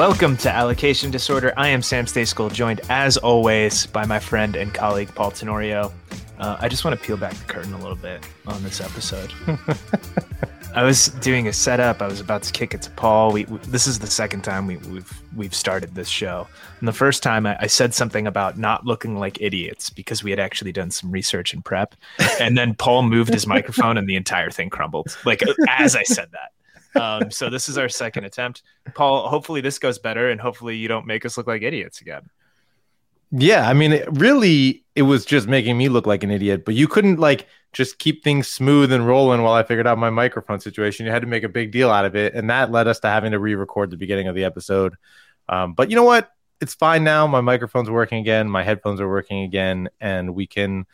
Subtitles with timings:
[0.00, 1.52] Welcome to Allocation Disorder.
[1.58, 5.92] I am Sam Stejskal, joined as always by my friend and colleague Paul Tenorio.
[6.38, 9.30] Uh, I just want to peel back the curtain a little bit on this episode.
[10.74, 12.00] I was doing a setup.
[12.00, 13.30] I was about to kick it to Paul.
[13.32, 16.88] We, we this is the second time we, have we've, we've started this show, and
[16.88, 20.40] the first time I, I, said something about not looking like idiots because we had
[20.40, 21.94] actually done some research and prep,
[22.40, 25.14] and then Paul moved his microphone and the entire thing crumbled.
[25.26, 26.52] Like as I said that,
[26.94, 28.62] um, so this is our second attempt.
[28.94, 32.30] Paul, hopefully this goes better, and hopefully you don't make us look like idiots again.
[33.32, 36.64] Yeah, I mean, it, really, it was just making me look like an idiot.
[36.64, 40.10] But you couldn't like just keep things smooth and rolling while I figured out my
[40.10, 41.06] microphone situation.
[41.06, 43.08] You had to make a big deal out of it, and that led us to
[43.08, 44.96] having to re-record the beginning of the episode.
[45.48, 46.32] Um, but you know what?
[46.60, 47.26] It's fine now.
[47.26, 48.50] My microphone's working again.
[48.50, 50.86] My headphones are working again, and we can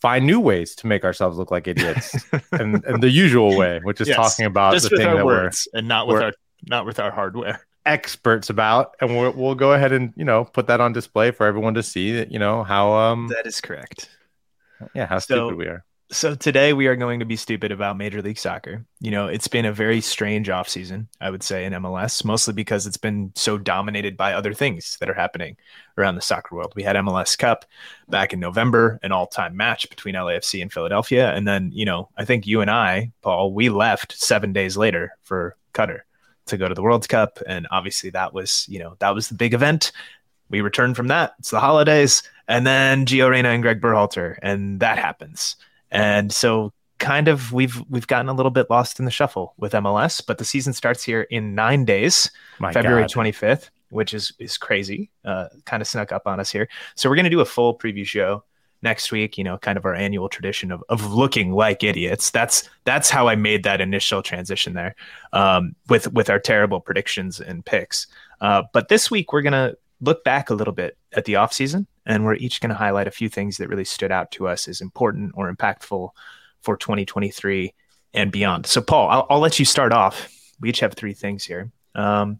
[0.00, 2.14] find new ways to make ourselves look like idiots
[2.52, 5.68] and, and the usual way which is yes, talking about just the thing that words
[5.72, 6.32] we're and not with our
[6.66, 7.60] not with our hardware.
[7.86, 11.46] experts about and we'll, we'll go ahead and you know put that on display for
[11.46, 14.10] everyone to see that you know how um that is correct.
[14.94, 17.96] yeah how so, stupid we are so today we are going to be stupid about
[17.96, 18.84] Major League Soccer.
[19.00, 22.86] You know, it's been a very strange offseason, I would say, in MLS, mostly because
[22.86, 25.56] it's been so dominated by other things that are happening
[25.98, 26.72] around the soccer world.
[26.76, 27.64] We had MLS Cup
[28.08, 31.34] back in November, an all-time match between LAFC and Philadelphia.
[31.34, 35.12] And then, you know, I think you and I, Paul, we left seven days later
[35.24, 36.00] for Qatar
[36.46, 37.40] to go to the World Cup.
[37.48, 39.90] And obviously that was, you know, that was the big event.
[40.50, 41.34] We returned from that.
[41.40, 42.22] It's the holidays.
[42.46, 44.38] And then Gio Reyna and Greg Berhalter.
[44.40, 45.56] And that happens.
[45.90, 49.72] And so kind of we've we've gotten a little bit lost in the shuffle with
[49.72, 53.10] MLS, but the season starts here in 9 days, My February God.
[53.10, 55.10] 25th, which is is crazy.
[55.24, 56.68] Uh, kind of snuck up on us here.
[56.94, 58.44] So we're going to do a full preview show
[58.82, 62.30] next week, you know, kind of our annual tradition of, of looking like idiots.
[62.30, 64.94] That's that's how I made that initial transition there
[65.32, 68.06] um, with with our terrible predictions and picks.
[68.40, 71.86] Uh, but this week we're gonna look back a little bit at the off season
[72.06, 74.68] and we're each going to highlight a few things that really stood out to us
[74.68, 76.10] as important or impactful
[76.62, 77.74] for 2023
[78.14, 78.66] and beyond.
[78.66, 80.30] So, Paul, I'll, I'll let you start off.
[80.60, 81.70] We each have three things here.
[81.94, 82.38] Um,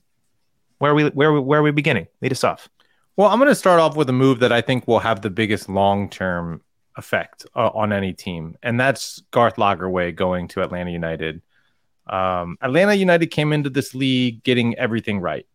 [0.79, 2.07] where are we where where are we beginning?
[2.21, 2.69] Lead us off.
[3.17, 5.31] Well, I'm going to start off with a move that I think will have the
[5.31, 6.63] biggest long term
[6.97, 11.43] effect uh, on any team, and that's Garth Lagerwey going to Atlanta United.
[12.07, 15.47] Um, Atlanta United came into this league getting everything right.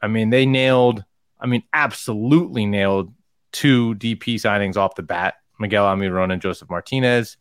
[0.00, 1.04] I mean, they nailed,
[1.40, 3.12] I mean, absolutely nailed
[3.56, 7.38] two DP signings off the bat Miguel Almiron and Josef Martinez.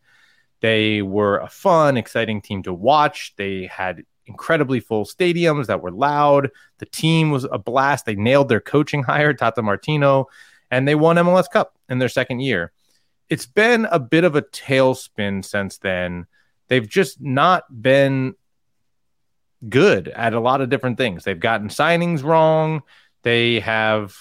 [0.61, 3.33] They were a fun, exciting team to watch.
[3.35, 6.51] They had incredibly full stadiums that were loud.
[6.77, 8.05] The team was a blast.
[8.05, 10.27] They nailed their coaching hire, Tata Martino,
[10.71, 12.71] and they won MLS Cup in their second year.
[13.27, 16.27] It's been a bit of a tailspin since then.
[16.69, 18.35] They've just not been
[19.67, 21.25] good at a lot of different things.
[21.25, 22.83] They've gotten signings wrong.
[23.23, 24.15] They have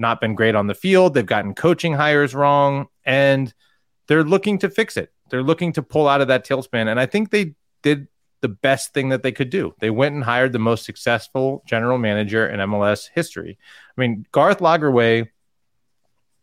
[0.00, 1.14] not been great on the field.
[1.14, 3.52] They've gotten coaching hires wrong, and
[4.08, 5.12] they're looking to fix it.
[5.30, 6.88] They're looking to pull out of that tailspin.
[6.88, 8.08] And I think they did
[8.40, 9.74] the best thing that they could do.
[9.80, 13.58] They went and hired the most successful general manager in MLS history.
[13.96, 15.28] I mean, Garth Lagerwey,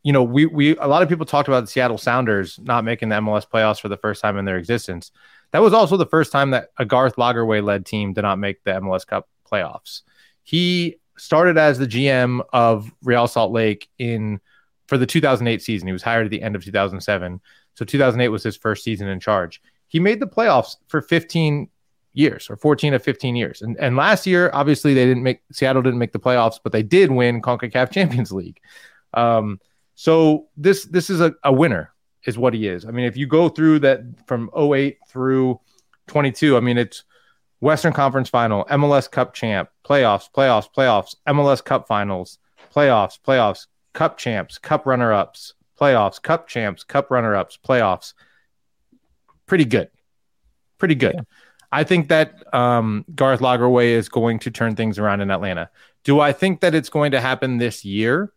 [0.04, 3.10] you know, we we a lot of people talked about the Seattle Sounders not making
[3.10, 5.12] the MLS playoffs for the first time in their existence.
[5.52, 8.64] That was also the first time that a Garth Lagerwey led team did not make
[8.64, 10.02] the MLS Cup playoffs.
[10.44, 14.40] He started as the GM of Real Salt Lake in
[14.88, 15.88] for the 2008 season.
[15.88, 17.42] He was hired at the end of 2007.
[17.76, 19.62] So 2008 was his first season in charge.
[19.88, 21.70] He made the playoffs for 15
[22.14, 23.62] years or 14 of 15 years.
[23.62, 26.84] And and last year, obviously they didn't make Seattle didn't make the playoffs, but they
[26.84, 28.60] did win CONCACAF Champions League.
[29.14, 29.60] Um,
[29.96, 31.94] so this this is a, a winner,
[32.26, 32.86] is what he is.
[32.86, 35.60] I mean, if you go through that from 08 through
[36.08, 37.04] 22, I mean it's
[37.60, 42.38] Western Conference Final, MLS Cup champ, playoffs, playoffs, playoffs, MLS Cup finals,
[42.76, 48.14] playoffs, playoffs, Cup champs, Cup runner ups, playoffs, Cup champs, Cup runner ups, playoffs.
[49.48, 49.90] Pretty good.
[50.78, 51.16] Pretty good.
[51.16, 51.22] Yeah.
[51.72, 55.70] I think that um, Garth Lagerwey is going to turn things around in Atlanta.
[56.04, 58.32] Do I think that it's going to happen this year?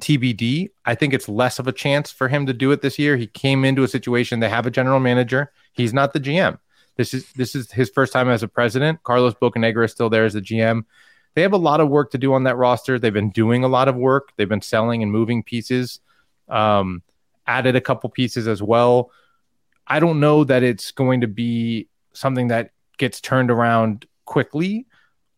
[0.00, 0.70] TBD.
[0.84, 3.16] I think it's less of a chance for him to do it this year.
[3.16, 5.52] He came into a situation they have a general manager.
[5.72, 6.58] He's not the GM.
[6.96, 9.02] This is this is his first time as a president.
[9.02, 10.84] Carlos Bocanegra is still there as the GM.
[11.34, 12.98] They have a lot of work to do on that roster.
[12.98, 14.32] They've been doing a lot of work.
[14.36, 16.00] They've been selling and moving pieces.
[16.48, 17.02] Um,
[17.46, 19.10] added a couple pieces as well.
[19.86, 24.86] I don't know that it's going to be something that gets turned around quickly.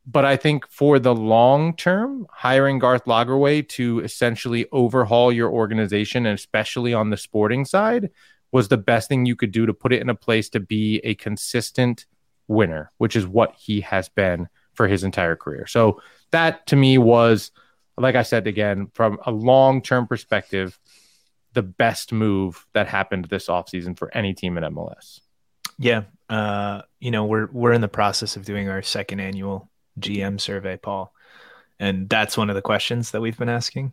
[0.06, 6.25] But I think for the long term, hiring Garth Lagerwey to essentially overhaul your organization,
[6.25, 8.08] and especially on the sporting side,
[8.53, 11.00] was the best thing you could do to put it in a place to be
[11.05, 12.06] a consistent
[12.47, 15.67] winner, which is what he has been for his entire career.
[15.67, 16.00] So
[16.31, 17.50] that to me was,
[17.97, 20.79] like I said again, from a long term perspective,
[21.53, 25.21] the best move that happened this offseason for any team in MLS.
[25.79, 30.41] Yeah, uh, you know, we're we're in the process of doing our second annual GM
[30.41, 31.12] survey, Paul,
[31.79, 33.93] and that's one of the questions that we've been asking.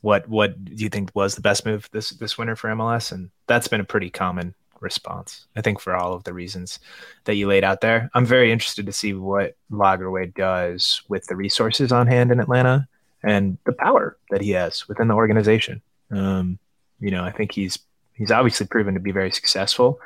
[0.00, 3.12] What what do you think was the best move this this winter for MLS?
[3.12, 5.46] And that's been a pretty common response.
[5.56, 6.78] I think for all of the reasons
[7.24, 8.10] that you laid out there.
[8.14, 12.86] I'm very interested to see what Lagerwey does with the resources on hand in Atlanta
[13.24, 15.82] and the power that he has within the organization.
[16.12, 16.60] Um,
[17.00, 17.78] you know, I think he's
[18.14, 20.00] he's obviously proven to be very successful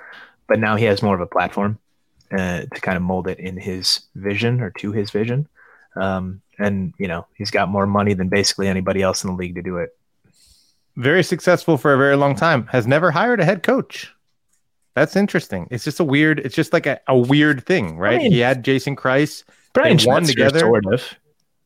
[0.52, 1.78] but now he has more of a platform
[2.30, 5.48] uh, to kind of mold it in his vision or to his vision.
[5.96, 9.54] Um, and you know he's got more money than basically anybody else in the league
[9.54, 9.96] to do it.
[10.96, 12.66] Very successful for a very long time.
[12.66, 14.12] Has never hired a head coach.
[14.94, 15.68] That's interesting.
[15.70, 16.40] It's just a weird.
[16.40, 18.18] It's just like a, a weird thing, right?
[18.18, 19.44] Mean, he had Jason Kreis.
[19.72, 20.60] Brian they won together.
[20.60, 21.02] Sort of.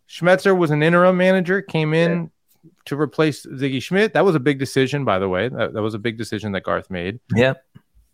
[0.09, 1.61] Schmetzer was an interim manager.
[1.61, 2.31] Came in
[2.63, 2.71] yeah.
[2.85, 4.15] to replace Sigi Schmidt.
[4.15, 5.49] That was a big decision, by the way.
[5.49, 7.19] That, that was a big decision that Garth made.
[7.35, 7.55] Yeah.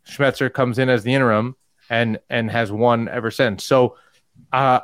[0.07, 1.57] Schmetzer comes in as the interim
[1.91, 3.65] and and has won ever since.
[3.65, 3.97] So
[4.53, 4.81] uh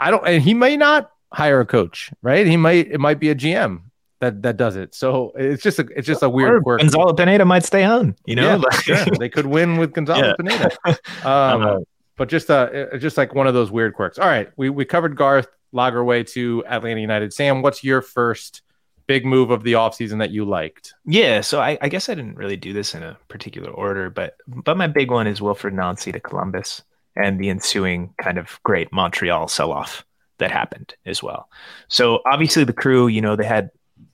[0.00, 2.46] I don't and he may not hire a coach, right?
[2.46, 3.82] He might it might be a GM
[4.20, 4.94] that that does it.
[4.94, 6.80] So it's just a it's just a weird or quirk.
[6.80, 8.62] Gonzalo Pineda might stay on, you know.
[8.86, 9.16] Yeah, sure.
[9.18, 10.34] they could win with Gonzalo yeah.
[10.38, 10.76] Pineda.
[11.24, 11.84] Um,
[12.16, 14.18] but just uh just like one of those weird quirks.
[14.18, 17.32] All right, we we covered Garth Lagerwey to Atlanta United.
[17.32, 18.62] Sam, what's your first
[19.06, 20.94] big move of the offseason that you liked?
[21.04, 24.36] Yeah, so I, I, guess I didn't really do this in a particular order, but
[24.46, 26.82] but my big one is Wilfried Nancy to Columbus
[27.16, 30.04] and the ensuing kind of great Montreal sell-off
[30.42, 31.48] that happened as well.
[31.88, 33.70] So obviously the crew, you know, they had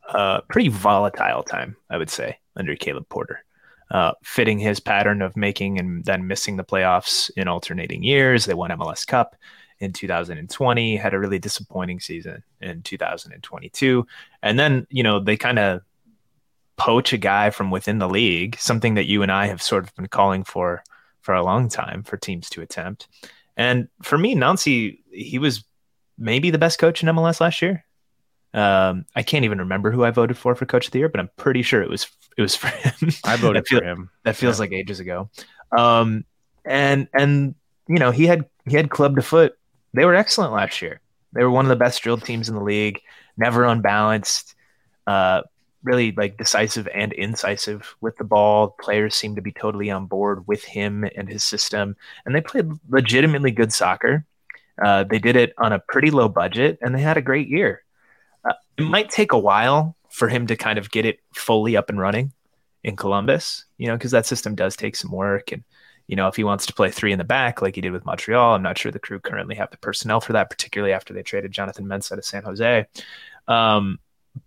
[0.08, 3.44] a pretty volatile time, I would say, under Caleb Porter.
[3.90, 8.44] Uh, fitting his pattern of making and then missing the playoffs in alternating years.
[8.44, 9.34] They won MLS Cup
[9.78, 14.06] in 2020, had a really disappointing season in 2022.
[14.42, 15.80] And then, you know, they kind of
[16.76, 19.94] poach a guy from within the league, something that you and I have sort of
[19.94, 20.84] been calling for
[21.22, 23.08] for a long time for teams to attempt.
[23.56, 25.64] And for me, Nancy, he was
[26.18, 27.84] maybe the best coach in MLS last year.
[28.54, 31.20] Um, I can't even remember who I voted for for coach of the year, but
[31.20, 33.10] I'm pretty sure it was it was for him.
[33.24, 34.10] I voted feel, for him.
[34.24, 34.62] That feels yeah.
[34.62, 35.30] like ages ago.
[35.76, 36.24] Um,
[36.64, 37.54] and and
[37.88, 39.58] you know he had he had Club de Foot
[39.94, 41.00] they were excellent last year.
[41.32, 43.00] They were one of the best drilled teams in the league,
[43.36, 44.54] never unbalanced,
[45.06, 45.42] uh,
[45.82, 48.76] really like decisive and incisive with the ball.
[48.80, 52.70] Players seemed to be totally on board with him and his system, and they played
[52.88, 54.24] legitimately good soccer.
[54.82, 57.82] Uh, they did it on a pretty low budget, and they had a great year.
[58.48, 61.88] Uh, it might take a while for him to kind of get it fully up
[61.90, 62.32] and running
[62.84, 65.64] in Columbus, you know, because that system does take some work and
[66.08, 68.06] you know, if he wants to play three in the back like he did with
[68.06, 71.22] Montreal, I'm not sure the crew currently have the personnel for that, particularly after they
[71.22, 72.86] traded Jonathan Mensah to San Jose.
[73.46, 73.98] Um,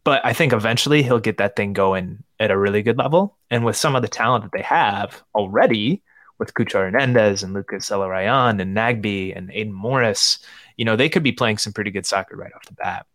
[0.04, 3.38] but I think eventually he'll get that thing going at a really good level.
[3.52, 6.02] And with some of the talent that they have already,
[6.42, 10.40] with Cucho Hernandez and Lucas Zelarayan and Nagbe and Aidan Morris,
[10.76, 13.06] you know, they could be playing some pretty good soccer right off the bat.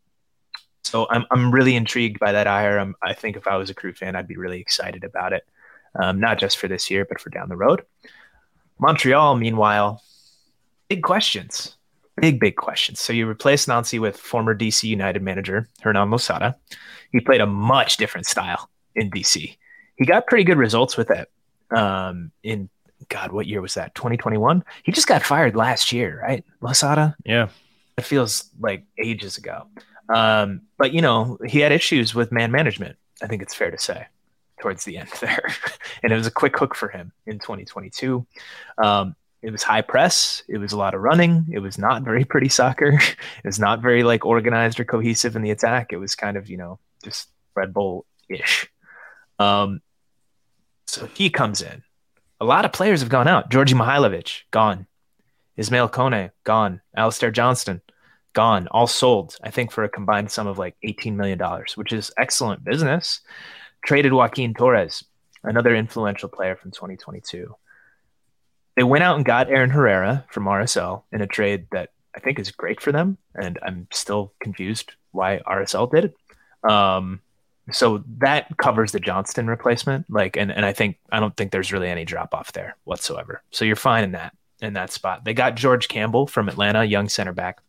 [0.84, 2.78] So I'm, I'm really intrigued by that hire.
[2.78, 5.44] I'm, I think if I was a crew fan, I'd be really excited about it,
[5.96, 7.82] um, not just for this year, but for down the road.
[8.78, 10.04] Montreal, meanwhile,
[10.88, 11.74] big questions.
[12.20, 13.00] Big, big questions.
[13.00, 16.54] So you replace Nancy with former DC United manager Hernan Losada.
[17.10, 19.56] He played a much different style in DC.
[19.96, 21.28] He got pretty good results with it.
[21.76, 22.70] Um, in
[23.08, 23.94] God, what year was that?
[23.94, 24.64] 2021.
[24.82, 26.44] He just got fired last year, right?
[26.60, 27.16] Losada.
[27.24, 27.48] Yeah,
[27.96, 29.66] it feels like ages ago.
[30.08, 32.96] Um, but you know, he had issues with man management.
[33.22, 34.06] I think it's fair to say
[34.60, 35.48] towards the end there,
[36.02, 38.26] and it was a quick hook for him in 2022.
[38.78, 40.42] Um, it was high press.
[40.48, 41.46] It was a lot of running.
[41.52, 42.98] It was not very pretty soccer.
[43.44, 45.92] It was not very like organized or cohesive in the attack.
[45.92, 48.68] It was kind of you know just Red Bull ish.
[49.38, 49.80] Um,
[50.86, 51.82] so he comes in.
[52.40, 53.50] A lot of players have gone out.
[53.50, 54.86] Djordje Mihailovic gone.
[55.56, 56.82] Ismail Kone gone.
[56.94, 57.80] Alistair Johnston
[58.34, 58.68] gone.
[58.68, 59.36] All sold.
[59.42, 63.20] I think for a combined sum of like eighteen million dollars, which is excellent business.
[63.84, 65.04] Traded Joaquin Torres,
[65.44, 67.54] another influential player from 2022.
[68.74, 72.38] They went out and got Aaron Herrera from RSL in a trade that I think
[72.38, 76.70] is great for them, and I'm still confused why RSL did it.
[76.70, 77.20] Um,
[77.72, 80.08] so that covers the Johnston replacement.
[80.08, 83.42] Like, and, and I think I don't think there's really any drop off there whatsoever.
[83.50, 85.24] So you're fine in that in that spot.
[85.24, 87.60] They got George Campbell from Atlanta, young center back.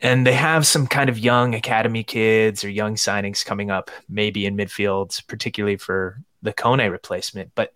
[0.00, 4.46] And they have some kind of young academy kids or young signings coming up, maybe
[4.46, 7.52] in midfield, particularly for the Kone replacement.
[7.54, 7.72] But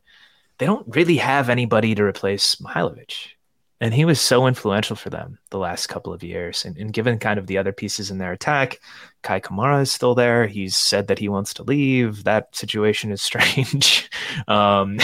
[0.58, 3.35] they don't really have anybody to replace Mihailovic
[3.80, 6.64] and he was so influential for them the last couple of years.
[6.64, 8.80] And, and, given kind of the other pieces in their attack,
[9.22, 10.46] Kei Kamara is still there.
[10.46, 12.24] He's said that he wants to leave.
[12.24, 14.10] That situation is strange.
[14.48, 14.98] um,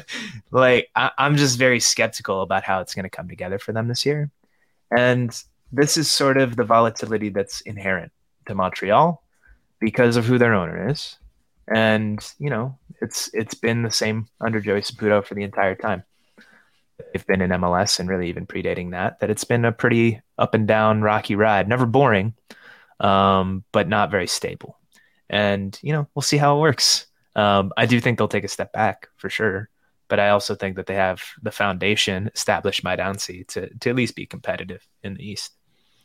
[0.50, 3.86] like I, I'm just very skeptical about how it's going to come together for them
[3.86, 4.30] this year.
[4.96, 5.30] And
[5.72, 8.12] this is sort of the volatility that's inherent
[8.46, 9.22] to Montreal
[9.80, 11.16] because of who their owner is.
[11.72, 16.04] And you know, it's it's been the same under Joey Saputo for the entire time
[16.98, 20.54] they've been in MLS and really even predating that, that it's been a pretty up
[20.54, 21.68] and down rocky ride.
[21.68, 22.34] Never boring,
[23.00, 24.78] um, but not very stable.
[25.28, 27.06] And, you know, we'll see how it works.
[27.34, 29.68] Um, I do think they'll take a step back for sure.
[30.08, 33.96] But I also think that they have the foundation established by Nancy to, to at
[33.96, 35.52] least be competitive in the East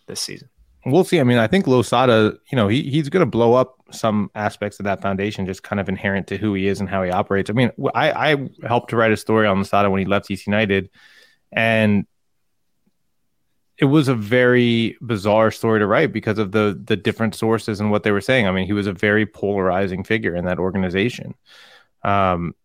[0.08, 0.50] this season.
[0.86, 1.20] We'll see.
[1.20, 4.80] I mean, I think Losada, you know, he, he's going to blow up some aspects
[4.80, 7.50] of that foundation, just kind of inherent to who he is and how he operates.
[7.50, 10.48] I mean, I, I helped to write a story on Losada when he left DC
[10.48, 10.90] United,
[11.52, 12.08] and
[13.78, 17.92] it was a very bizarre story to write because of the the different sources and
[17.92, 18.48] what they were saying.
[18.48, 21.36] I mean, he was a very polarizing figure in that organization.
[22.04, 22.56] Um,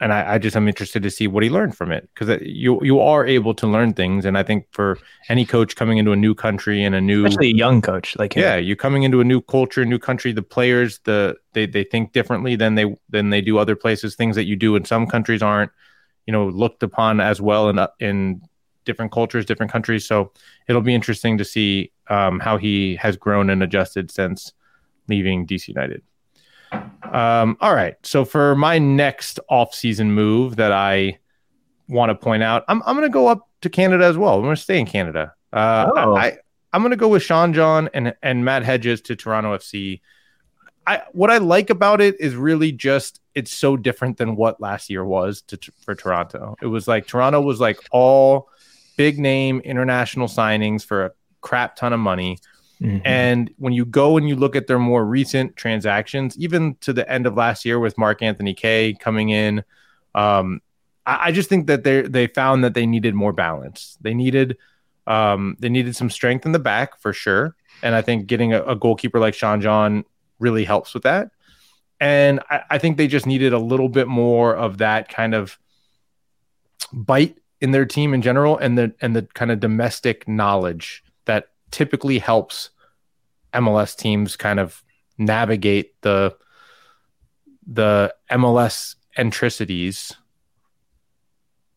[0.00, 2.78] and I, I, just am interested to see what he learned from it because you
[2.82, 4.98] you are able to learn things, and I think for
[5.28, 8.36] any coach coming into a new country and a new, especially a young coach like
[8.36, 8.42] him.
[8.42, 10.32] yeah, you're coming into a new culture, new country.
[10.32, 14.16] The players, the they they think differently than they than they do other places.
[14.16, 15.72] Things that you do in some countries aren't,
[16.26, 18.42] you know, looked upon as well in in
[18.84, 20.06] different cultures, different countries.
[20.06, 20.32] So
[20.68, 24.52] it'll be interesting to see um, how he has grown and adjusted since
[25.08, 26.02] leaving DC United.
[27.14, 27.94] Um, all right.
[28.02, 31.18] So for my next off-season move that I
[31.88, 34.34] want to point out, I'm I'm going to go up to Canada as well.
[34.34, 35.34] I'm going to stay in Canada.
[35.52, 36.16] Uh, oh.
[36.16, 36.38] I,
[36.72, 40.00] I'm going to go with Sean Johnson and and Matt Hedges to Toronto FC.
[40.86, 44.88] I what I like about it is really just it's so different than what last
[44.88, 46.56] year was to, for Toronto.
[46.62, 48.48] It was like Toronto was like all
[48.96, 51.10] big name international signings for a
[51.40, 52.38] crap ton of money
[52.80, 53.06] Mm-hmm.
[53.06, 57.10] And when you go and you look at their more recent transactions, even to the
[57.10, 59.64] end of last year with Mark Anthony Kaye coming in,
[60.14, 60.60] um,
[61.06, 63.96] I, I, just think that they they found that they needed more balance.
[64.00, 64.58] They needed
[65.06, 68.62] um, they needed some strength in the back for sure, and I think getting a,
[68.62, 70.04] a goalkeeper like Sean Johnson
[70.38, 71.30] really helps with that.
[71.98, 75.58] And I, I think they just needed a little bit more of that kind of
[76.92, 81.48] bite in their team in general, and the and the kind of domestic knowledge that
[81.70, 82.70] typically helps
[83.54, 84.82] MLS teams kind of
[85.18, 86.36] navigate the
[87.66, 90.12] the MLS entricities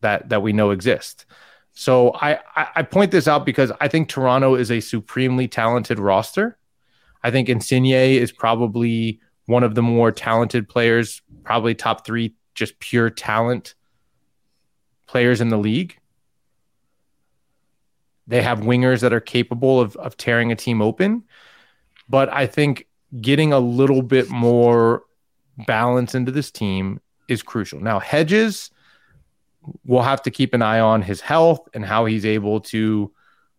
[0.00, 1.26] that that we know exist.
[1.72, 2.40] So I,
[2.74, 6.58] I point this out because I think Toronto is a supremely talented roster.
[7.22, 12.78] I think Insigne is probably one of the more talented players, probably top three, just
[12.80, 13.74] pure talent
[15.06, 15.99] players in the league.
[18.30, 21.24] They have wingers that are capable of, of tearing a team open.
[22.08, 22.86] But I think
[23.20, 25.02] getting a little bit more
[25.66, 27.80] balance into this team is crucial.
[27.80, 28.70] Now, Hedges,
[29.84, 33.10] we'll have to keep an eye on his health and how he's able to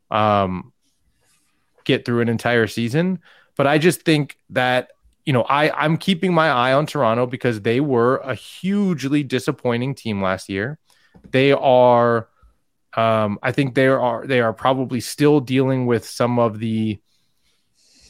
[0.09, 0.71] um,
[1.83, 3.19] get through an entire season.
[3.57, 4.91] But I just think that
[5.25, 9.95] you know I I'm keeping my eye on Toronto because they were a hugely disappointing
[9.95, 10.79] team last year.
[11.29, 12.29] they are.
[12.93, 16.99] Um, I think they are they are probably still dealing with some of the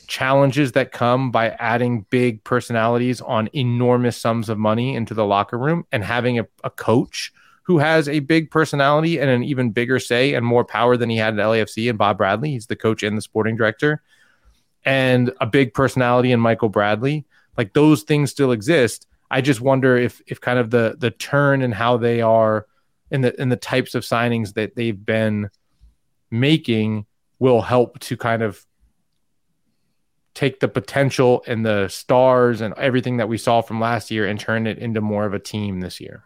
[0.08, 5.58] challenges that come by adding big personalities on enormous sums of money into the locker
[5.58, 7.32] room and having a, a coach
[7.64, 11.16] who has a big personality and an even bigger say and more power than he
[11.16, 12.52] had at LAFC and Bob Bradley.
[12.52, 14.02] He's the coach and the sporting director,
[14.84, 17.26] and a big personality in Michael Bradley.
[17.58, 19.08] Like those things still exist.
[19.30, 22.66] I just wonder if if kind of the the turn and how they are
[23.12, 25.50] in the in the types of signings that they've been
[26.30, 27.06] making
[27.40, 28.66] will help to kind of
[30.34, 34.40] take the potential and the stars and everything that we saw from last year and
[34.40, 36.24] turn it into more of a team this year.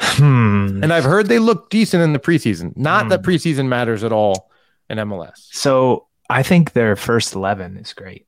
[0.00, 0.80] Hmm.
[0.82, 2.76] And I've heard they look decent in the preseason.
[2.76, 3.30] Not that Hmm.
[3.30, 4.50] preseason matters at all
[4.90, 5.48] in MLS.
[5.52, 8.26] So I think their first 11 is great.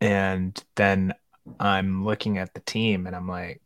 [0.00, 1.14] And then
[1.58, 3.62] I'm looking at the team and I'm like,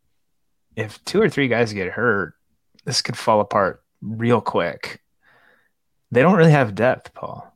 [0.81, 2.35] if two or three guys get hurt,
[2.85, 5.01] this could fall apart real quick.
[6.11, 7.47] They don't really have depth, Paul.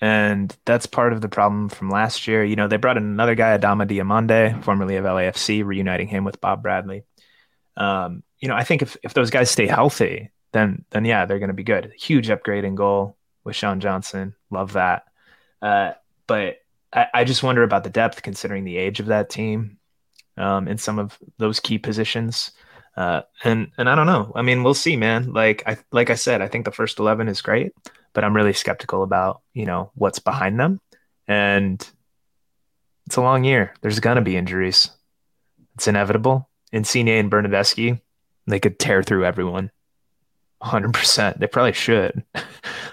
[0.00, 2.44] And that's part of the problem from last year.
[2.44, 6.40] You know, they brought in another guy, Adama Diomande, formerly of LAFC, reuniting him with
[6.40, 7.02] Bob Bradley.
[7.76, 11.40] Um, you know, I think if, if those guys stay healthy, then then yeah, they're
[11.40, 11.92] going to be good.
[11.98, 14.34] Huge upgrade in goal with Sean Johnson.
[14.50, 15.02] Love that.
[15.60, 15.92] Uh,
[16.28, 16.58] but
[16.92, 19.77] I, I just wonder about the depth considering the age of that team
[20.38, 22.52] um, in some of those key positions.
[22.96, 24.32] Uh, and and I don't know.
[24.34, 25.32] I mean, we'll see, man.
[25.32, 27.72] Like I like I said, I think the first eleven is great,
[28.12, 30.80] but I'm really skeptical about you know what's behind them.
[31.28, 31.86] And
[33.06, 33.74] it's a long year.
[33.82, 34.90] There's gonna be injuries.
[35.74, 36.48] It's inevitable.
[36.72, 38.00] Insigne and Bernardeschi,
[38.46, 39.70] they could tear through everyone.
[40.62, 41.38] 100%.
[41.38, 42.24] They probably should.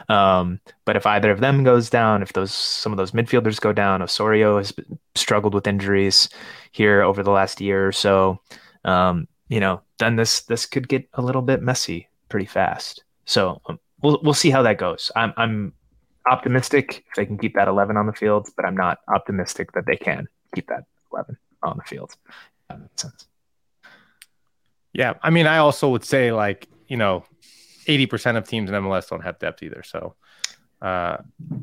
[0.10, 3.74] um, but if either of them goes down, if those some of those midfielders go
[3.74, 4.74] down, Osorio has
[5.16, 6.30] struggled with injuries
[6.72, 8.40] here over the last year or so.
[8.84, 13.04] Um, you know, then this this could get a little bit messy pretty fast.
[13.26, 15.12] So um, we'll we'll see how that goes.
[15.16, 15.74] I'm I'm
[16.30, 19.86] optimistic if they can keep that 11 on the field, but I'm not optimistic that
[19.86, 22.16] they can keep that 11 on the field.
[22.70, 23.28] That makes sense.
[24.94, 25.14] Yeah.
[25.22, 27.26] I mean, I also would say like, you know,
[27.86, 29.84] 80% of teams in MLS don't have depth either.
[29.84, 30.16] So
[30.82, 31.18] uh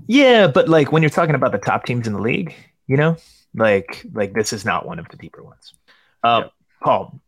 [0.07, 2.55] Yeah, but like when you're talking about the top teams in the league,
[2.87, 3.17] you know,
[3.55, 5.75] like like this is not one of the deeper ones.
[6.25, 6.45] Uh,
[6.83, 7.21] Paul,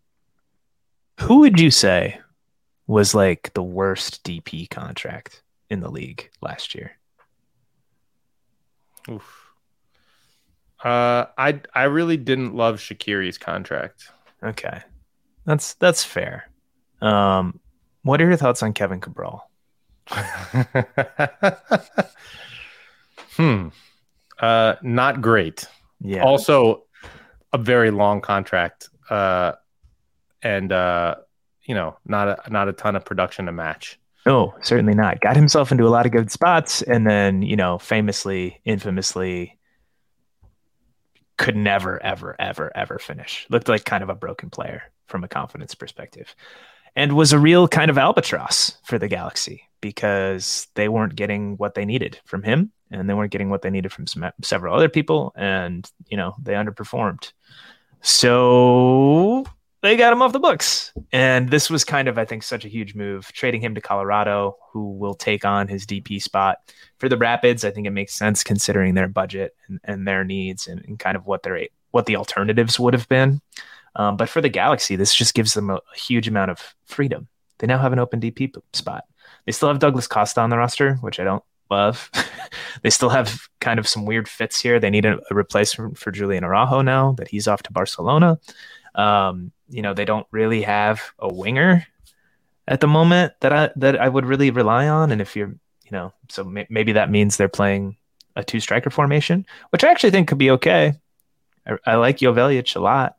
[1.21, 2.19] who would you say
[2.87, 6.93] was like the worst DP contract in the league last year?
[9.11, 9.41] oof.
[10.83, 14.11] Uh I I really didn't love Shaqiri's contract.
[14.43, 14.83] Okay,
[15.45, 16.51] that's that's fair.
[17.01, 17.61] Um,
[18.05, 19.51] what are your thoughts on Kevin Cabral?
[23.37, 23.69] hmm.
[24.39, 25.67] Uh not great.
[26.01, 26.85] Yeah, Also
[27.53, 28.89] a very long contract.
[29.11, 29.53] Uh
[30.43, 31.17] and uh
[31.65, 33.99] you know, not a not a ton of production to match.
[34.27, 35.21] no, certainly not.
[35.21, 39.59] Got himself into a lot of good spots, and then you know, famously, infamously,
[41.39, 43.47] could never, ever, ever, ever finish.
[43.49, 46.35] Looked like kind of a broken player from a confidence perspective,
[46.97, 51.75] and was a real kind of albatross for the Galaxy because they weren't getting what
[51.75, 54.89] they needed from him, and they weren't getting what they needed from some, several other
[54.89, 57.33] people, and you know, they underperformed.
[58.01, 59.45] So
[59.85, 60.95] they got him off the books.
[61.13, 64.57] And this was kind of, I think, such a huge move, trading him to Colorado,
[64.73, 66.57] who will take on his DP spot.
[66.99, 70.67] For the Rapids, I think it makes sense considering their budget and, and their needs
[70.67, 73.43] and, and kind of what their what the alternatives would have been.
[73.97, 77.29] Um, but for the Galaxy, this just gives them a, a huge amount of freedom.
[77.59, 79.05] They now have an open DP spot.
[79.47, 82.11] They still have Douglas Costa on the roster, which I don't love.
[82.83, 84.81] they still have kind of some weird fits here.
[84.81, 88.39] They need a, a replacement for Julian Araujo now that he's off to Barcelona.
[88.95, 91.87] Um, you know, they don't really have a winger
[92.67, 95.11] at the moment that I that I would really rely on.
[95.11, 95.49] And if you're,
[95.85, 97.97] you know, so may, maybe that means they're playing
[98.37, 100.95] a two striker formation, which I actually think could be okay.
[101.67, 103.17] I, I like Joveljic a lot.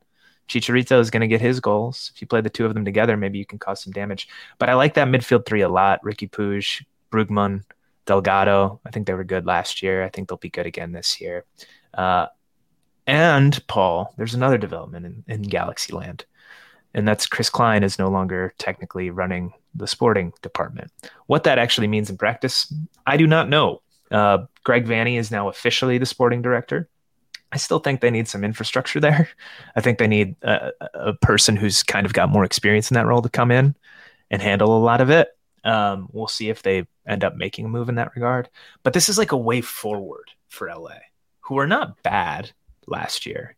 [0.47, 2.11] Chicharito is going to get his goals.
[2.13, 4.27] If you play the two of them together, maybe you can cause some damage.
[4.59, 6.03] But I like that midfield three a lot.
[6.03, 7.63] Riqui Puig, Brugman,
[8.05, 8.79] Delgado.
[8.85, 10.03] I think they were good last year.
[10.03, 11.45] I think they'll be good again this year.
[11.93, 12.27] Uh,
[13.07, 16.25] and Paul, there's another development in, in Galaxy Land,
[16.93, 20.91] and that's Chris Klein is no longer technically running the sporting department.
[21.27, 22.73] What that actually means in practice,
[23.05, 23.81] I do not know.
[24.09, 26.89] Uh, Greg Vanney is now officially the sporting director.
[27.51, 29.29] I still think they need some infrastructure there.
[29.75, 33.05] I think they need a, a person who's kind of got more experience in that
[33.05, 33.75] role to come in
[34.29, 35.29] and handle a lot of it.
[35.63, 38.49] Um, we'll see if they end up making a move in that regard.
[38.83, 40.97] But this is like a way forward for LA,
[41.41, 42.51] who are not bad
[42.87, 43.55] last year.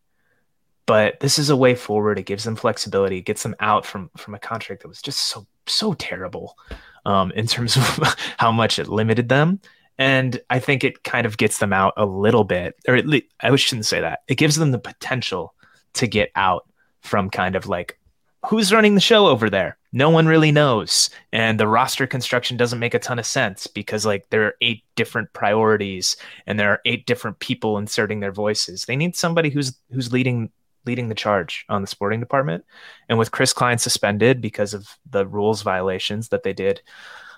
[0.87, 2.17] but this is a way forward.
[2.17, 5.19] It gives them flexibility, it gets them out from from a contract that was just
[5.19, 6.57] so so terrible
[7.05, 7.83] um, in terms of
[8.37, 9.59] how much it limited them.
[9.97, 13.25] And I think it kind of gets them out a little bit, or at least
[13.41, 14.19] I shouldn't say that.
[14.27, 15.53] It gives them the potential
[15.93, 16.67] to get out
[17.01, 17.97] from kind of like
[18.45, 19.77] who's running the show over there?
[19.91, 21.09] No one really knows.
[21.33, 24.83] And the roster construction doesn't make a ton of sense because like there are eight
[24.95, 28.85] different priorities and there are eight different people inserting their voices.
[28.85, 30.51] They need somebody who's who's leading
[30.85, 32.63] leading the charge on the sporting department.
[33.09, 36.81] And with Chris Klein suspended because of the rules violations that they did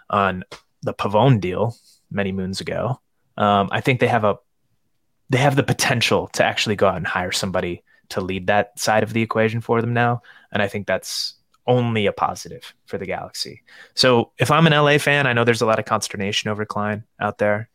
[0.10, 0.43] on
[0.84, 1.76] the Pavón deal
[2.12, 3.00] many moons ago,
[3.38, 4.38] um, I think they have a
[5.30, 9.04] they have the potential to actually go out and hire somebody to lead that side
[9.04, 10.22] of the equation for them now.
[10.52, 11.36] And I think that's
[11.67, 13.62] only a positive for the Galaxy.
[13.93, 17.04] So if I'm an LA fan, I know there's a lot of consternation over Klein
[17.19, 17.69] out there.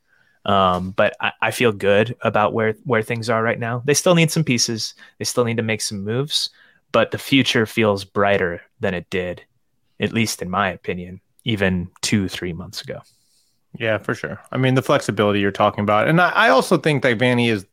[0.45, 3.83] Um, but I, I, feel good about where where things are right now.
[3.87, 4.93] They still need some pieces.
[5.19, 6.51] They still need to make some moves,
[6.93, 9.43] but the future feels brighter than it did,
[10.01, 13.01] at least in my opinion, even two three months ago.
[13.79, 14.41] Yeah, for sure.
[14.53, 17.67] I mean, the flexibility you're talking about, and I, I also think that Vanney is,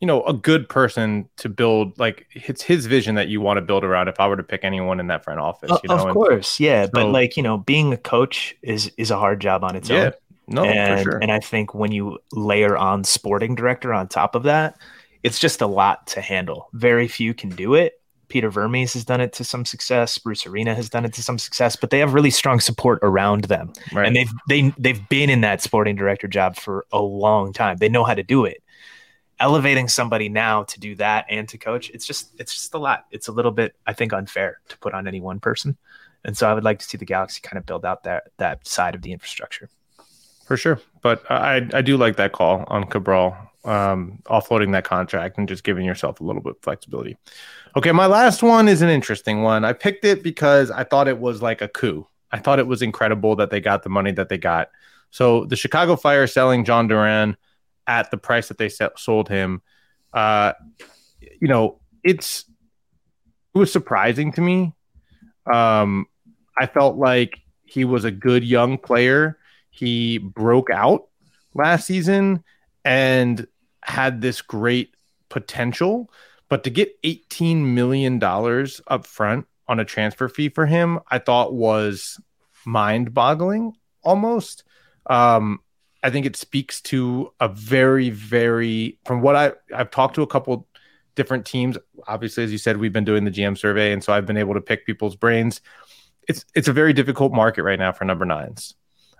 [0.00, 1.98] you know, a good person to build.
[1.98, 4.08] Like it's his vision that you want to build around.
[4.08, 6.66] If I were to pick anyone in that front office, you know, of course, and,
[6.66, 6.84] yeah.
[6.86, 9.88] So, but like you know, being a coach is is a hard job on its
[9.88, 9.96] yeah.
[9.96, 10.12] own.
[10.46, 11.18] No, and, for sure.
[11.22, 14.78] And I think when you layer on sporting director on top of that,
[15.22, 16.68] it's just a lot to handle.
[16.72, 18.00] Very few can do it.
[18.34, 20.18] Peter Vermes has done it to some success.
[20.18, 23.44] Bruce Arena has done it to some success, but they have really strong support around
[23.44, 24.08] them, right.
[24.08, 27.76] and they've they they've been in that sporting director job for a long time.
[27.76, 28.60] They know how to do it.
[29.38, 33.04] Elevating somebody now to do that and to coach, it's just it's just a lot.
[33.12, 35.76] It's a little bit, I think, unfair to put on any one person,
[36.24, 38.66] and so I would like to see the Galaxy kind of build out that that
[38.66, 39.70] side of the infrastructure
[40.44, 40.80] for sure.
[41.02, 45.64] But I I do like that call on Cabral, um, offloading that contract and just
[45.64, 47.16] giving yourself a little bit of flexibility.
[47.76, 49.64] Okay, my last one is an interesting one.
[49.64, 52.06] I picked it because I thought it was like a coup.
[52.30, 54.70] I thought it was incredible that they got the money that they got.
[55.10, 57.36] So the Chicago Fire selling Jhon Duran
[57.86, 59.62] at the price that they sold him,
[60.12, 60.52] uh,
[61.40, 62.44] you know, it's
[63.54, 64.74] it was surprising to me.
[65.52, 66.06] Um,
[66.58, 69.38] I felt like he was a good young player
[69.74, 71.08] he broke out
[71.52, 72.44] last season
[72.84, 73.46] and
[73.84, 74.94] had this great
[75.28, 76.10] potential.
[76.48, 81.54] But to get $18 million up front on a transfer fee for him, I thought
[81.54, 82.20] was
[82.64, 84.64] mind boggling almost.
[85.06, 85.60] Um,
[86.02, 90.26] I think it speaks to a very, very, from what I, I've talked to a
[90.26, 90.68] couple
[91.14, 91.78] different teams.
[92.06, 93.92] Obviously, as you said, we've been doing the GM survey.
[93.92, 95.62] And so I've been able to pick people's brains.
[96.28, 98.74] It's, it's a very difficult market right now for number nines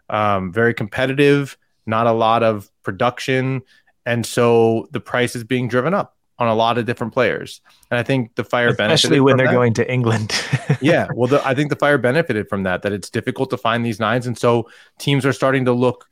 [0.09, 3.63] um, very competitive, not a lot of production.
[4.07, 7.61] And so the price is being driven up on a lot of different players.
[7.91, 9.53] And I think the fire especially when they're that.
[9.53, 10.35] going to England.
[10.81, 12.83] yeah, well, the, I think the fire benefited from that.
[12.83, 16.09] That it's difficult to find these nines, and so teams are starting to look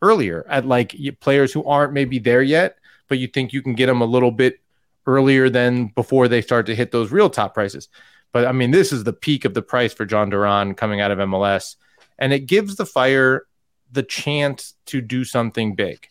[0.00, 3.86] earlier at like players who aren't maybe there yet, but you think you can get
[3.86, 4.60] them a little bit
[5.06, 7.88] earlier than before they start to hit those real top prices.
[8.30, 11.10] But I mean, this is the peak of the price for Jhon Duran coming out
[11.10, 11.74] of MLS
[12.18, 13.46] and it gives the fire
[13.90, 16.08] the chance to do something big.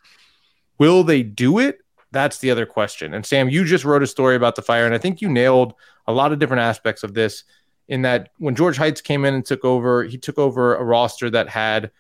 [0.78, 1.80] Will they do it?
[2.12, 3.14] That's the other question.
[3.14, 5.74] And Sam, you just wrote a story about the fire, and I think you nailed
[6.08, 7.44] a lot of different aspects of this.
[7.88, 11.30] In that, when Georg Heitz came in and took over, he took over a roster
[11.30, 11.92] that had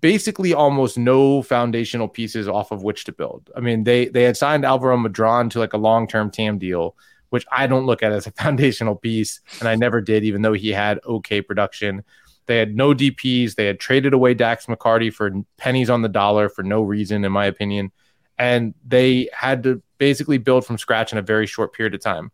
[0.00, 3.50] basically almost no foundational pieces off of which to build.
[3.54, 6.96] I mean, they they had signed Alvaro Medran to like a long term TAM deal,
[7.30, 10.52] which I don't look at as a foundational piece, and I never did, even though
[10.52, 12.04] he had okay production.
[12.46, 13.54] They had no DPs.
[13.54, 17.32] They had traded away Dax McCarty for pennies on the dollar for no reason, in
[17.32, 17.92] my opinion.
[18.38, 22.32] And they had to basically build from scratch in a very short period of time.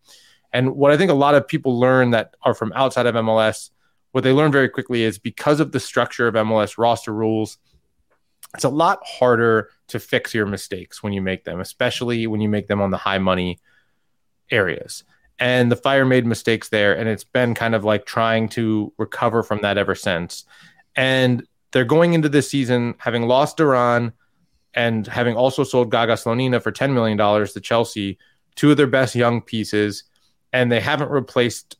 [0.53, 3.71] And what I think a lot of people learn that are from outside of MLS,
[4.13, 7.59] what they learn very quickly is because of the structure of MLS roster rules,
[8.55, 12.49] it's a lot harder to fix your mistakes when you make them, especially when you
[12.49, 13.61] make them on the high money
[14.51, 15.05] areas
[15.39, 19.43] and the fire made mistakes there and it's been kind of like trying to recover
[19.43, 20.45] from that ever since.
[20.95, 24.13] And they're going into this season having lost duran
[24.73, 28.19] and having also sold gaga slonina for $10 million to chelsea
[28.55, 30.05] two of their best young pieces
[30.53, 31.77] and they haven't replaced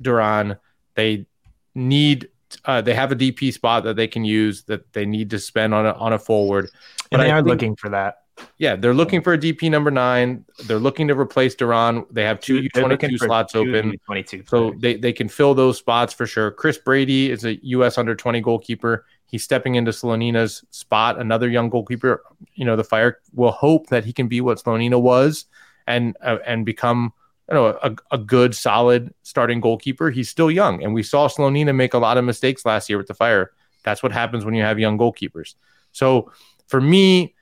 [0.00, 0.56] duran.
[0.94, 1.26] They
[1.74, 2.28] need
[2.64, 5.74] uh, they have a dp spot that they can use that they need to spend
[5.74, 6.70] on a, on a forward.
[7.12, 8.22] And they I are think, looking for that
[8.58, 10.44] yeah, they're looking for a DP number nine.
[10.64, 12.04] They're looking to replace Duran.
[12.10, 13.98] They have two U22 slots open.
[14.06, 16.50] 22 so they, they can fill those spots for sure.
[16.50, 17.98] Chris Brady is a U.S.
[17.98, 19.06] under 20 goalkeeper.
[19.26, 22.22] He's stepping into Slonina's spot, another young goalkeeper.
[22.54, 25.46] You know, the Fire will hope that he can be what Slonina was
[25.86, 27.12] and uh, and become
[27.48, 30.10] you know, a, a good, solid starting goalkeeper.
[30.10, 33.06] He's still young, and we saw Slonina make a lot of mistakes last year with
[33.06, 33.52] the Fire.
[33.84, 35.54] That's what happens when you have young goalkeepers.
[35.92, 36.32] So
[36.66, 37.35] for me,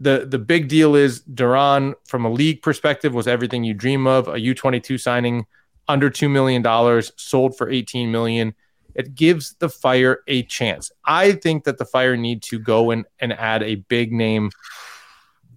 [0.00, 4.26] the the big deal is Duran from a league perspective was everything you dream of.
[4.28, 5.46] A U22 signing
[5.86, 8.54] under two million dollars, sold for 18 million.
[8.94, 10.90] It gives the Fire a chance.
[11.04, 14.50] I think that the Fire need to go and, and add a big name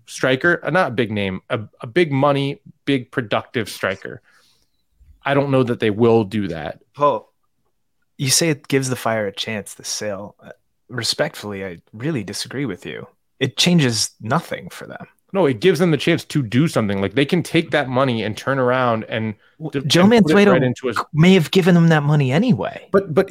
[0.05, 4.21] striker, uh, not a big name, a, a big money, big productive striker.
[5.23, 6.81] I don't know that they will do that.
[6.93, 7.31] Paul,
[8.17, 10.35] you say it gives the Fire a chance, the sale.
[10.39, 10.51] Uh,
[10.89, 13.07] respectfully, I really disagree with you.
[13.43, 15.05] It changes nothing for them.
[15.33, 17.01] No, it gives them the chance to do something.
[17.01, 19.35] Like they can take that money and turn around and
[19.85, 22.87] Joe Mansueto right into may have given them that money anyway.
[22.93, 23.29] But but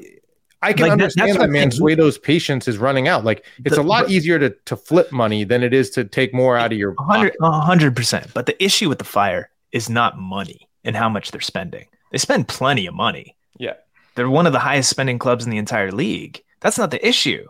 [0.60, 3.24] I can like understand that, that Mansueto's patience is running out.
[3.24, 6.04] Like it's the, a lot but, easier to to flip money than it is to
[6.04, 8.34] take more out of your hundred percent.
[8.34, 11.86] But the issue with the fire is not money and how much they're spending.
[12.10, 13.34] They spend plenty of money.
[13.58, 13.76] Yeah.
[14.14, 16.42] They're one of the highest spending clubs in the entire league.
[16.60, 17.46] That's not the issue.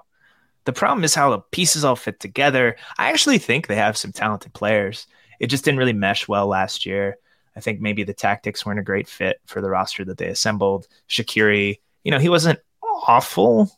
[0.64, 2.76] The problem is how the pieces all fit together.
[2.98, 5.06] I actually think they have some talented players.
[5.40, 7.16] It just didn't really mesh well last year.
[7.56, 10.86] I think maybe the tactics weren't a great fit for the roster that they assembled.
[11.08, 13.70] Shaqiri, you know, he wasn't awful,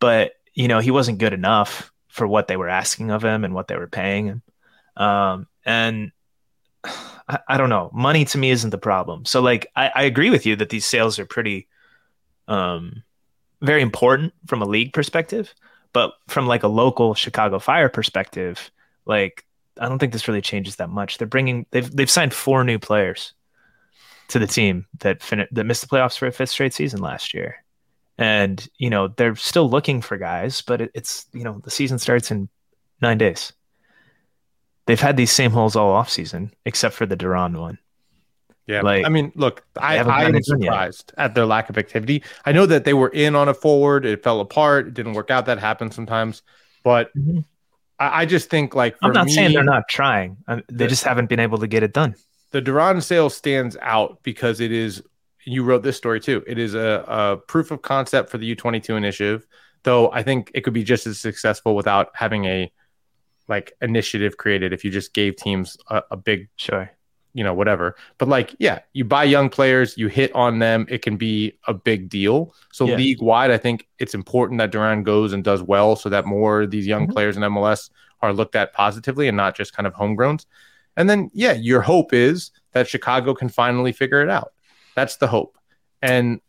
[0.00, 3.54] but you know, he wasn't good enough for what they were asking of him and
[3.54, 4.42] what they were paying him.
[4.96, 6.12] Um, and
[6.84, 7.90] I, I, don't know.
[7.92, 9.24] Money to me isn't the problem.
[9.24, 11.68] So like I, I agree with you that these sales are pretty
[12.48, 13.02] um
[13.60, 15.54] very important from a league perspective.
[15.96, 18.70] But from like a local Chicago Fire perspective,
[19.06, 19.46] like
[19.80, 21.16] I don't think this really changes that much.
[21.16, 23.32] They're bringing they've they've signed four new players
[24.28, 27.32] to the team that fin- that missed the playoffs for a fifth straight season last
[27.32, 27.64] year,
[28.18, 31.98] and you know they're still looking for guys, but it, it's you know the season
[31.98, 32.50] starts in
[33.00, 33.54] nine days.
[34.84, 37.78] They've had these same holes all off season, except for the Duran one.
[38.66, 41.24] Yeah, like I mean, look, I, I am surprised yet.
[41.24, 42.24] at their lack of activity.
[42.44, 45.30] I know that they were in on a forward, it fell apart, it didn't work
[45.30, 45.46] out.
[45.46, 46.42] That happens sometimes,
[46.82, 47.40] but mm-hmm.
[48.00, 51.04] I, I, just think like I'm not me, saying they're not trying; they the, just
[51.04, 52.16] haven't been able to get it done.
[52.50, 55.00] The Duran sale stands out because it is.
[55.44, 56.42] You wrote this story too.
[56.44, 59.46] It is a, a proof of concept for the U22 initiative,
[59.84, 62.72] though I think it could be just as successful without having a
[63.46, 64.72] like initiative created.
[64.72, 66.90] If you just gave teams a, a big sure
[67.36, 67.94] you know, whatever.
[68.16, 71.74] But like, yeah, you buy young players, you hit on them, it can be a
[71.74, 72.54] big deal.
[72.72, 72.96] So yeah.
[72.96, 76.62] league wide, I think it's important that Duran goes and does well so that more
[76.62, 77.12] of these young mm-hmm.
[77.12, 77.90] players in MLS
[78.22, 80.46] are looked at positively and not just kind of homegrowns.
[80.96, 84.54] And then, yeah, your hope is that Chicago can finally figure it out.
[84.94, 85.58] That's the hope.
[86.00, 86.40] And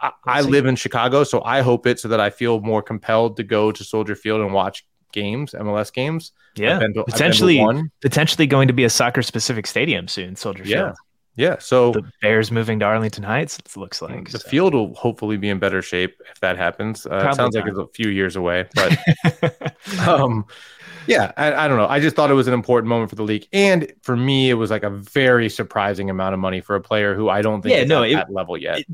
[0.00, 3.36] I, I live in Chicago, so I hope it so that I feel more compelled
[3.38, 6.32] to go to Soldier Field and watch games, MLS games.
[6.54, 7.60] Yeah, potentially,
[8.00, 10.36] potentially going to be a soccer specific stadium soon.
[10.36, 10.76] Soldier yeah.
[10.76, 10.96] Field.
[11.34, 13.58] Yeah, so the Bears moving to Arlington Heights.
[13.58, 14.48] It looks like the so.
[14.48, 17.04] field will hopefully be in better shape if that happens.
[17.04, 17.64] Uh, it sounds not.
[17.64, 19.76] like it's a few years away, but
[20.08, 20.46] um,
[21.06, 21.88] yeah, I, I, don't know.
[21.88, 24.54] I just thought it was an important moment for the league, and for me, it
[24.54, 27.74] was like a very surprising amount of money for a player who I don't think
[27.74, 28.78] yeah, no, at it, that level yet.
[28.78, 28.86] It,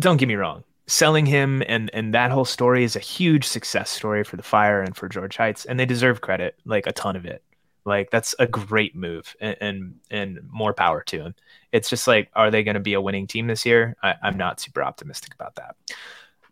[0.00, 3.90] don't get me wrong selling him and and that whole story is a huge success
[3.90, 7.16] story for the fire and for Georg Heitz and they deserve credit like a ton
[7.16, 7.42] of it.
[7.84, 11.34] Like that's a great move and and, and more power to him.
[11.72, 13.96] It's just like are they going to be a winning team this year?
[14.02, 15.76] I, i'm not super optimistic about that.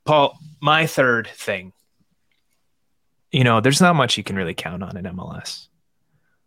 [0.04, 1.72] Paul my third thing.
[3.32, 5.66] You know there's not much you can really count on in mls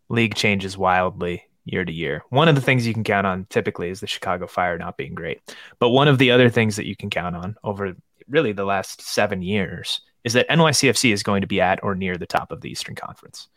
[0.08, 2.22] league changes wildly year to year.
[2.30, 5.14] One of the things you can count on typically is the Chicago Fire not being
[5.14, 5.40] great.
[5.78, 7.94] But one of the other things that you can count on over
[8.28, 12.16] really the last seven years is that NYCFC is going to be at or near
[12.16, 13.48] the top of the Eastern Conference.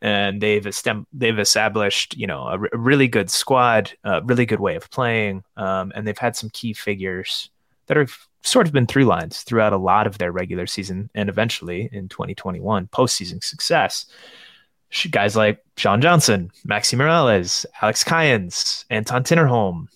[0.00, 4.44] And they've estem- they've established, you know, a, r- a really good squad, a really
[4.44, 7.50] good way of playing, um, and they've had some key figures
[7.86, 11.28] that have sort of been through lines throughout a lot of their regular season and
[11.30, 14.06] eventually in 2021 postseason success
[15.10, 19.88] guys like Sean Johnson, Maxi Moralez, Alex Callens, Anton Tinnerholm.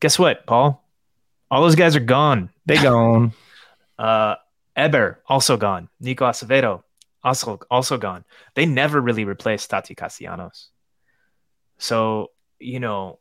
[0.00, 0.82] Guess what, Paul?
[1.50, 2.50] All those guys are gone.
[2.66, 3.32] They gone.
[3.98, 4.36] uh,
[4.76, 5.88] Eber also gone.
[6.00, 6.82] Nico Acevedo
[7.24, 8.24] also also gone.
[8.54, 10.68] They never really replaced Tati Castellanos.
[11.78, 13.18] So you know,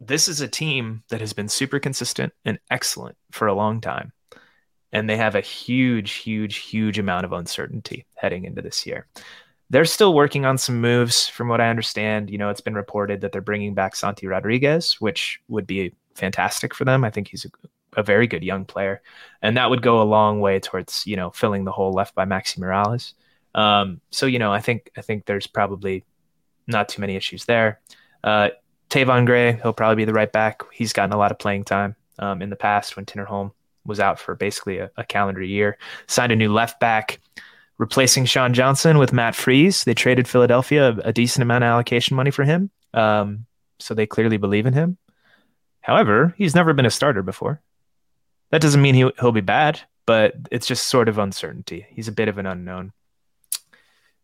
[0.00, 4.12] this is a team that has been super consistent and excellent for a long time.
[4.90, 9.06] And they have a huge, huge, huge amount of uncertainty heading into this year
[9.70, 12.30] they're still working on some moves from what I understand.
[12.30, 16.74] You know, it's been reported that they're bringing back Santi Rodriguez, which would be fantastic
[16.74, 17.04] for them.
[17.04, 19.02] I think he's a, a, very good young player,
[19.42, 22.24] and that would go a long way towards, you know, filling the hole left by
[22.24, 23.12] Maxi Moralez.
[23.54, 26.04] Um, so, you know, I think, I think there's probably
[26.66, 27.80] not too many issues there.
[28.24, 28.50] Uh,
[28.90, 30.62] Tayvon Gray, he'll probably be the right back.
[30.72, 33.52] He's gotten a lot of playing time um, in the past when Tinnerholm
[33.84, 35.78] was out for basically a, a, calendar year.
[36.06, 37.20] Signed a new left back,
[37.78, 39.84] replacing Sean Johnson with Matt Freese.
[39.84, 42.70] They traded Philadelphia a, a decent amount of allocation money for him.
[42.92, 43.46] Um,
[43.78, 44.98] so they clearly believe in him.
[45.80, 47.62] However, he's never been a starter before.
[48.50, 51.86] That doesn't mean he, he'll be bad, but it's just sort of uncertainty.
[51.90, 52.92] He's a bit of an unknown.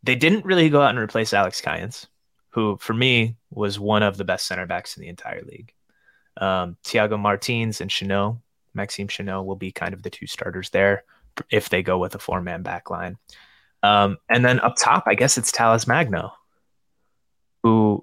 [0.03, 2.07] They didn't really go out and replace Alex Callens,
[2.51, 5.73] who for me was one of the best center backs in the entire league.
[6.37, 8.40] Um, Thiago Martins and Chanot,
[8.75, 11.05] Maxime Chanot will be kind of the two starters there
[11.51, 13.17] if they go with a four man back line.
[13.85, 16.33] Um, and then up top, I guess it's Talles Magno,
[17.62, 18.03] who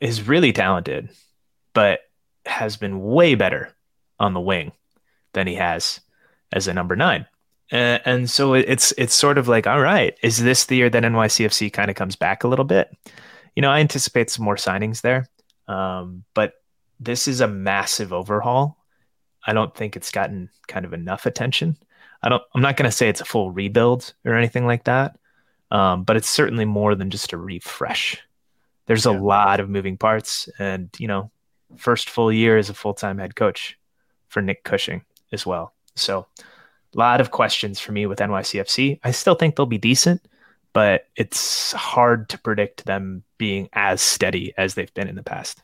[0.00, 1.10] is really talented,
[1.74, 2.00] but
[2.46, 3.70] has been way better
[4.18, 4.72] on the wing
[5.34, 6.00] than he has
[6.52, 7.26] as a number nine.
[7.70, 11.02] Uh, and so it's it's sort of like, all right, is this the year that
[11.02, 12.90] NYCFC kind of comes back a little bit?
[13.54, 15.28] You know, I anticipate some more signings there,
[15.68, 16.54] um, but
[16.98, 18.78] this is a massive overhaul.
[19.46, 21.76] I don't think it's gotten kind of enough attention.
[22.24, 22.42] I don't.
[22.54, 25.16] I'm not going to say it's a full rebuild or anything like that,
[25.70, 28.18] um, but it's certainly more than just a refresh.
[28.86, 29.12] There's yeah.
[29.12, 31.30] a lot of moving parts, and you know,
[31.76, 33.78] first full year as a full time head coach
[34.28, 35.74] for Nick Cushing as well.
[35.96, 36.26] So
[36.94, 39.00] a lot of questions for me with NYCFC.
[39.04, 40.26] I still think they'll be decent,
[40.72, 45.62] but it's hard to predict them being as steady as they've been in the past.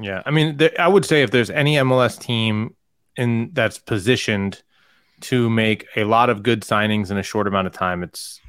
[0.00, 2.74] Yeah, I mean, I would say if there's any MLS team
[3.16, 4.62] in that's positioned
[5.22, 8.40] to make a lot of good signings in a short amount of time, it's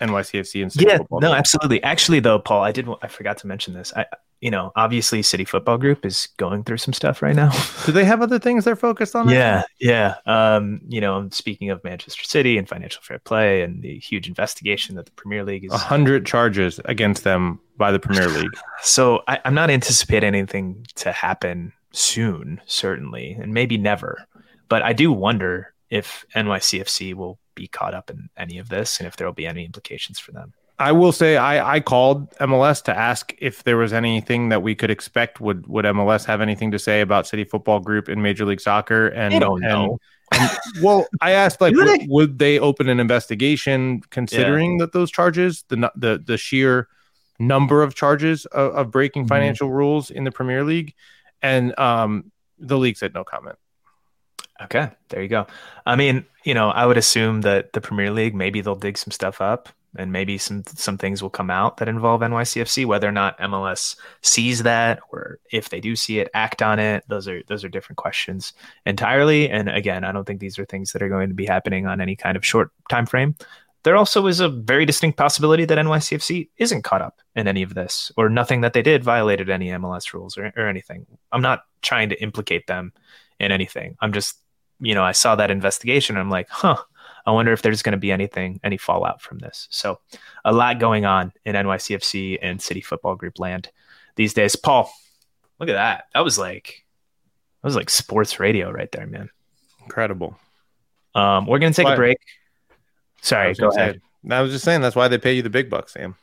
[0.00, 1.82] NYCFC and City yeah, no, absolutely.
[1.82, 3.92] Actually, though, Paul, I did I forgot to mention this.
[3.96, 4.06] I
[4.40, 7.50] you know, obviously City Football Group is going through some stuff right now.
[7.86, 9.28] Do they have other things they're focused on?
[9.30, 10.16] Yeah, yeah.
[10.26, 14.96] Um, you know, speaking of Manchester City and financial fair play and the huge investigation
[14.96, 18.56] that the Premier League is a hundred charges against them by the Premier League.
[18.82, 24.26] so I, I'm not anticipating anything to happen soon, certainly, and maybe never.
[24.68, 29.06] But I do wonder if NYCFC will be caught up in any of this and
[29.06, 30.52] if there will be any implications for them.
[30.78, 34.74] I will say I, I called MLS to ask if there was anything that we
[34.74, 35.40] could expect.
[35.40, 39.08] Would would MLS have anything to say about City Football Group in Major League Soccer?
[39.08, 39.98] And they don't and, know.
[40.32, 40.50] And,
[40.82, 44.84] well, I asked like, would, would, they open an investigation considering yeah.
[44.84, 46.88] that those charges, the the the sheer
[47.38, 49.28] number of charges of, of breaking mm-hmm.
[49.28, 50.94] financial rules in the Premier League,
[51.40, 53.56] and um, the league said no comment.
[54.62, 55.46] Okay, there you go.
[55.84, 59.10] I mean, you know, I would assume that the Premier League maybe they'll dig some
[59.10, 62.86] stuff up and maybe some some things will come out that involve NYCFC.
[62.86, 67.04] Whether or not MLS sees that, or if they do see it, act on it.
[67.08, 68.52] Those are those are different questions
[68.84, 69.48] entirely.
[69.50, 72.00] And again, I don't think these are things that are going to be happening on
[72.00, 73.36] any kind of short time frame.
[73.82, 77.74] There also is a very distinct possibility that NYCFC isn't caught up in any of
[77.74, 81.06] this, or nothing that they did violated any MLS rules or, or anything.
[81.30, 82.92] I'm not trying to implicate them
[83.38, 83.96] in anything.
[84.00, 84.38] I'm just,
[84.80, 86.16] you know, I saw that investigation.
[86.16, 86.76] I'm like, huh
[87.26, 89.66] I wonder if there's going to be anything, any fallout from this.
[89.70, 89.98] So,
[90.44, 93.68] a lot going on in NYCFC and City Football Group land
[94.14, 94.54] these days.
[94.54, 94.90] Paul,
[95.58, 96.04] look at that.
[96.14, 96.84] That was like,
[97.62, 99.28] that was like sports radio right there, man.
[99.82, 100.38] Incredible.
[101.16, 101.94] Um, we're going to take why?
[101.94, 102.18] a break.
[103.22, 104.00] Sorry, go ahead.
[104.24, 106.14] Say, I was just saying that's why they pay you the big bucks, Sam.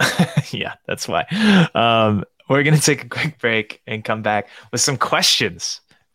[0.50, 1.26] yeah, that's why.
[1.74, 5.82] Um, we're going to take a quick break and come back with some questions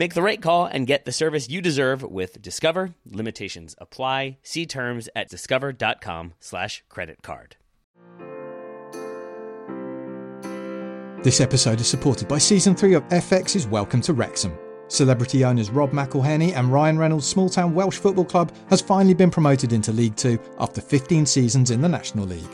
[0.00, 2.94] Make the right call and get the service you deserve with Discover.
[3.04, 4.38] Limitations apply.
[4.42, 7.56] See terms at discover.com slash credit card.
[11.22, 14.56] This episode is supported by Season 3 of FX's Welcome to Wrexham.
[14.88, 19.30] Celebrity owners Rob McElhenney and Ryan Reynolds' small town Welsh football club has finally been
[19.30, 22.48] promoted into League Two after 15 seasons in the National League.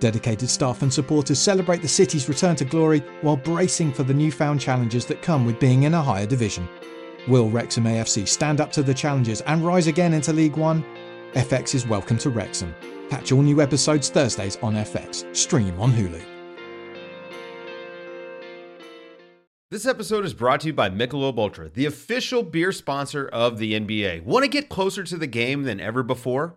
[0.00, 4.58] Dedicated staff and supporters celebrate the city's return to glory while bracing for the newfound
[4.58, 6.66] challenges that come with being in a higher division.
[7.28, 10.82] Will Wrexham AFC stand up to the challenges and rise again into League One?
[11.34, 12.74] FX is Welcome to Wrexham.
[13.10, 15.36] Catch all new episodes Thursdays on FX.
[15.36, 16.22] Stream on Hulu.
[19.68, 23.74] This episode is brought to you by Michelob Ultra, the official beer sponsor of the
[23.74, 24.24] NBA.
[24.24, 26.56] Want to get closer to the game than ever before?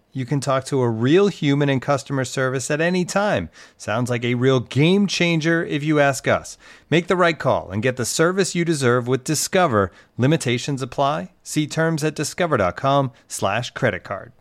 [0.13, 3.49] You can talk to a real human in customer service at any time.
[3.77, 6.57] Sounds like a real game changer if you ask us.
[6.89, 9.89] Make the right call and get the service you deserve with Discover.
[10.17, 11.31] Limitations apply.
[11.43, 14.33] See terms at discover.com/slash credit card.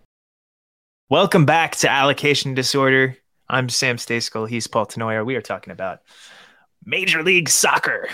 [1.09, 3.17] Welcome back to Allocation Disorder.
[3.49, 4.49] I'm Sam Stejskal.
[4.49, 5.25] He's Paul Tenorio.
[5.25, 6.01] We are talking about
[6.85, 8.09] Major League Soccer.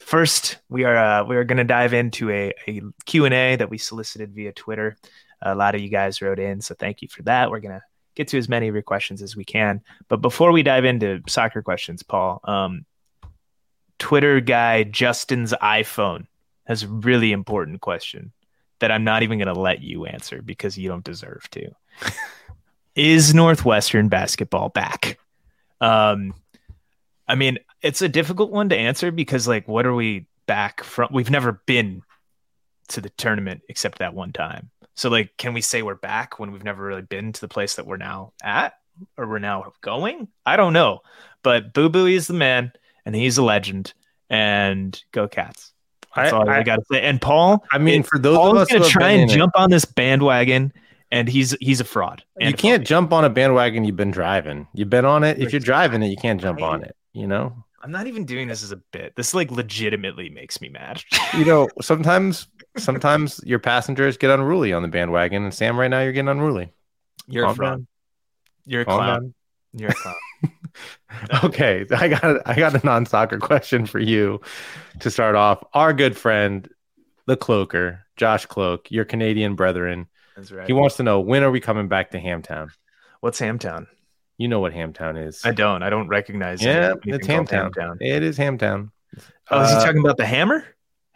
[0.00, 3.76] First, we are uh, we are going to dive into a, a Q&A that we
[3.78, 4.96] solicited via Twitter.
[5.44, 7.50] A lot of you guys wrote in, so thank you for that.
[7.50, 7.82] We're going to
[8.14, 9.82] get to as many of your questions as we can.
[10.08, 12.86] But before we dive into soccer questions, Paul, um,
[13.98, 16.26] Twitter guy Justin's iPhone
[16.64, 18.32] has a really important question
[18.80, 21.70] that I'm not even going to let you answer because you don't deserve to.
[22.94, 25.18] Is Northwestern basketball back?
[25.80, 26.34] Um,
[27.26, 31.08] I mean, it's a difficult one to answer because, like, what are we back from?
[31.12, 32.02] We've never been
[32.88, 34.70] to the tournament except that one time.
[34.94, 37.74] So, like, can we say we're back when we've never really been to the place
[37.76, 38.74] that we're now at
[39.16, 40.28] or we're now going?
[40.46, 41.00] I don't know.
[41.42, 42.72] But Boo Boo is the man
[43.04, 43.92] and he's a legend.
[44.30, 45.72] And go Cats.
[46.16, 47.00] That's I- all I, I- got to say.
[47.02, 49.52] And Paul, I mean, for those of Paul's us gonna try and in it- jump
[49.56, 50.72] on this bandwagon,
[51.10, 52.24] and he's he's a fraud.
[52.40, 52.84] you a can't phony.
[52.84, 54.66] jump on a bandwagon you've been driving.
[54.74, 55.38] You've been on it.
[55.40, 56.96] If you're driving it, you can't jump on it.
[57.12, 57.52] You know.
[57.82, 59.14] I'm not even doing this as a bit.
[59.14, 61.02] This like legitimately makes me mad.
[61.36, 61.68] You know.
[61.82, 66.28] Sometimes, sometimes your passengers get unruly on the bandwagon, and Sam, right now, you're getting
[66.28, 66.72] unruly.
[67.26, 67.86] You're Calm a fraud.
[68.66, 69.20] You're a Calm clown.
[69.20, 69.34] down.
[69.74, 70.14] You're a clown.
[71.44, 74.40] Okay, I got I got a non-soccer question for you
[75.00, 75.62] to start off.
[75.72, 76.68] Our good friend,
[77.26, 80.66] the Cloaker, Josh Cloak, your Canadian brethren, That's right.
[80.66, 82.70] he wants to know when are we coming back to Hamtown?
[83.20, 83.86] What's Hamtown?
[84.38, 85.42] You know what Hamtown is?
[85.44, 85.84] I don't.
[85.84, 86.60] I don't recognize.
[86.60, 87.98] yeah, it's called Hamtown.
[88.00, 88.90] It is Hamtown.
[89.52, 90.64] Oh, is he Uh, talking about the Hammer?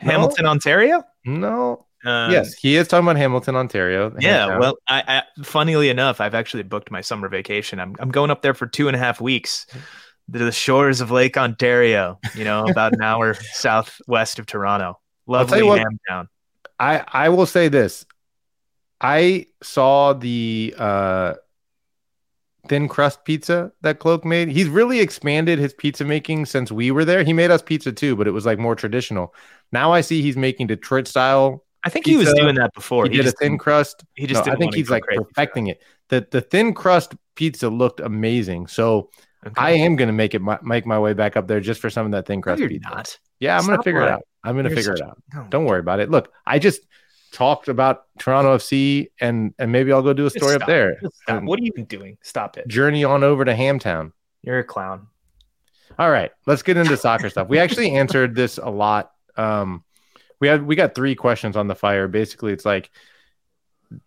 [0.00, 0.12] no.
[0.12, 1.02] Hamilton, Ontario.
[1.28, 1.86] No.
[2.04, 4.14] Um, yes, he is talking about Hamilton, Ontario.
[4.20, 4.58] Yeah.
[4.58, 7.80] Well, I, I funnily enough, I've actually booked my summer vacation.
[7.80, 9.66] I'm I'm going up there for two and a half weeks.
[10.30, 15.00] To the shores of Lake Ontario, you know, about an hour southwest of Toronto.
[15.26, 15.82] Lovely what-.
[16.78, 18.04] I I will say this.
[19.00, 21.34] I saw the uh
[22.68, 24.48] thin crust pizza that Cloak made.
[24.48, 27.24] He's really expanded his pizza making since we were there.
[27.24, 29.34] He made us pizza too, but it was like more traditional.
[29.72, 31.64] Now I see he's making Detroit style.
[31.84, 33.04] I think he was doing that before.
[33.06, 34.04] he, did a thin crust.
[34.14, 35.28] He just No, I think he's like crazy for it.
[35.28, 35.82] perfecting it.
[36.08, 38.66] The the thin crust pizza looked amazing.
[38.68, 39.10] So
[39.46, 39.54] Okay.
[39.56, 42.04] I am gonna make it my, make my way back up there just for some
[42.04, 42.90] of that thin No, crust you're pizza.
[42.90, 43.18] not.
[43.38, 44.22] Yeah, I'm gonna Stop figure it out.
[44.42, 45.22] I'm gonna You're figure it out.
[45.32, 45.46] No.
[45.48, 46.10] Don't worry about it.
[46.10, 46.80] Look, I just
[47.32, 51.00] talked about Toronto FC and and maybe I'll go do a story up there.
[51.28, 52.18] What are you doing?
[52.22, 52.68] Stop it.
[52.68, 54.12] Journey on over to Hamtown.
[54.42, 55.08] You're a clown.
[55.98, 57.48] All right, let's get into soccer stuff.
[57.48, 59.12] We actually answered this a lot.
[59.36, 59.84] Um,
[60.40, 62.06] we had we got three questions on the fire.
[62.06, 62.90] Basically, it's like,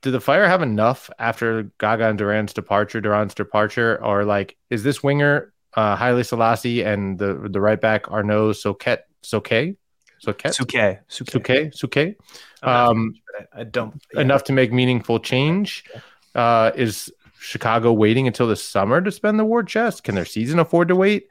[0.01, 4.83] did the fire have enough after Gaga and Duran's departure, Duran's departure, or like is
[4.83, 9.75] this winger uh Haile Selassie and the the right back Arnaud Soket Soke
[10.21, 10.53] Suke.
[10.53, 10.99] Suke.
[11.07, 12.15] Suke Suke
[12.61, 13.15] um,
[13.53, 13.99] I don't.
[14.13, 14.21] yeah.
[14.21, 15.83] enough to make meaningful change?
[16.35, 20.03] Uh, is Chicago waiting until the summer to spend the war chest?
[20.03, 21.27] Can their season afford to wait?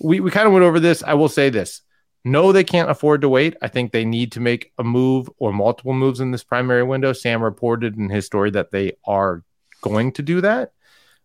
[0.00, 1.02] We we kind of went over this.
[1.02, 1.80] I will say this.
[2.22, 3.56] No, they can't afford to wait.
[3.62, 7.12] I think they need to make a move or multiple moves in this primary window.
[7.12, 9.42] Sam reported in his story that they are
[9.82, 10.72] going to do that.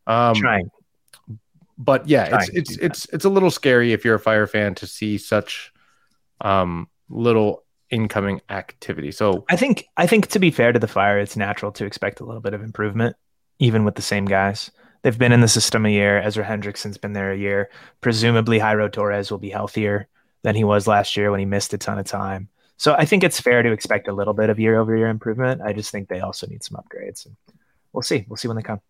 [0.08, 0.72] Um, Trying.
[1.78, 4.88] but yeah, it's it's it's it's a little scary if you're a fire fan to
[4.88, 5.74] see such
[6.42, 9.12] um little incoming activity.
[9.12, 12.20] So I think I think to be fair to the fire, it's natural to expect
[12.20, 13.16] a little bit of improvement,
[13.60, 14.72] even with the same guys.
[15.02, 16.20] They've been in the system a year.
[16.20, 17.70] Ezra Hendrickson's been there a year.
[18.02, 20.08] Presumably, Jairo Torres will be healthier
[20.44, 22.50] than he was last year when he missed a ton of time.
[22.78, 25.62] So I think it's fair to expect a little bit of year over year improvement.
[25.62, 27.26] I just think they also need some upgrades.
[27.26, 27.36] And
[27.92, 28.26] we'll see.
[28.28, 28.82] We'll see when they come.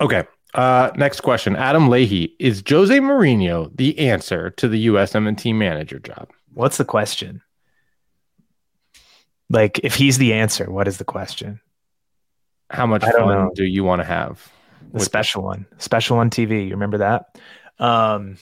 [0.00, 0.24] Okay.
[0.54, 1.56] Uh, next question.
[1.56, 2.34] Adam Leahy.
[2.38, 6.30] Is Jose Mourinho the answer to the USMNT manager job?
[6.54, 7.42] What's the question?
[9.50, 11.60] Like, if he's the answer, what is the question?
[12.70, 13.50] How much I fun know.
[13.54, 14.50] do you want to have?
[14.92, 16.64] The special one, special on TV.
[16.64, 17.38] You remember that?
[17.78, 18.38] Um,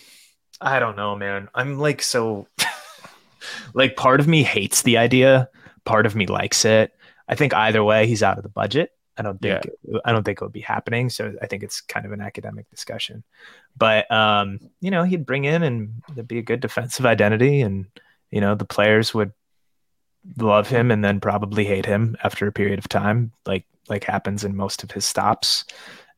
[0.60, 1.48] I don't know, man.
[1.54, 2.46] I'm like so,
[3.74, 5.48] like, part of me hates the idea,
[5.84, 6.92] part of me likes it.
[7.28, 8.90] I think either way, he's out of the budget.
[9.18, 9.66] I don't think
[10.04, 11.10] I don't think it would be happening.
[11.10, 13.24] So I think it's kind of an academic discussion.
[13.76, 17.86] But um, you know, he'd bring in and there'd be a good defensive identity and
[18.30, 19.32] You know, the players would
[20.38, 24.44] love him and then probably hate him after a period of time, like like happens
[24.44, 25.64] in most of his stops.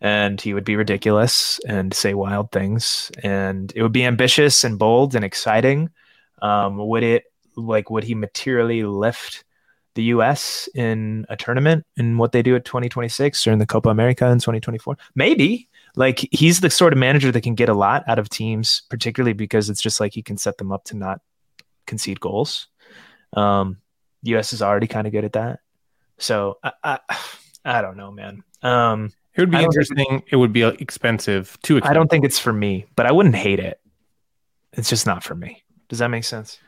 [0.01, 4.79] And he would be ridiculous and say wild things, and it would be ambitious and
[4.79, 5.91] bold and exciting.
[6.41, 7.25] Um, would it
[7.57, 9.45] like would he materially lift
[9.99, 10.69] the U.S.
[10.77, 14.39] in a tournament in what they do at 2026 or in the Copa America in
[14.39, 14.97] 2024?
[15.17, 15.69] Maybe.
[15.97, 19.33] Like he's the sort of manager that can get a lot out of teams, particularly
[19.33, 21.21] because it's just like he can set them up to not
[21.89, 22.69] concede goals.
[23.33, 23.79] Um,
[24.23, 24.53] U.S.
[24.53, 25.59] is already kind of good at that.
[26.19, 26.99] So I, I,
[27.65, 28.45] I don't know, man.
[28.63, 30.23] Um, It would be I don't think- interesting.
[30.31, 31.59] It would be expensive.
[31.63, 31.91] Too expensive.
[31.91, 33.81] I don't think it's for me, but I wouldn't hate it.
[34.75, 35.65] It's just not for me.
[35.89, 36.61] Does that make sense?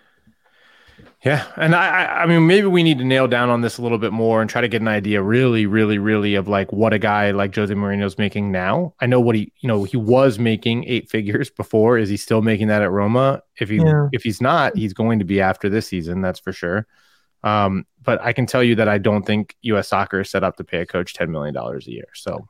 [1.25, 3.99] Yeah, and I, I, mean, maybe we need to nail down on this a little
[3.99, 6.99] bit more and try to get an idea, really, really, really, of like what a
[6.99, 8.95] guy like Jose Mourinho is making now.
[9.01, 11.99] I know what he, you know, he was making eight figures before.
[11.99, 13.43] Is he still making that at Roma?
[13.59, 14.09] If he, Yeah.
[14.13, 16.23] if he's not, he's going to be after this season.
[16.23, 16.87] That's for sure.
[17.43, 19.89] Um, but I can tell you that I don't think U.S.
[19.89, 22.09] Soccer is set up to pay a coach ten million dollars a year.
[22.15, 22.47] So.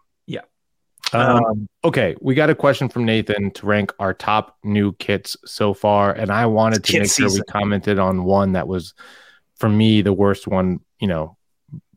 [1.12, 5.74] Um, okay, we got a question from Nathan to rank our top new kits so
[5.74, 8.94] far, and I wanted to Kit make sure we commented on one that was,
[9.56, 10.80] for me, the worst one.
[11.00, 11.36] You know,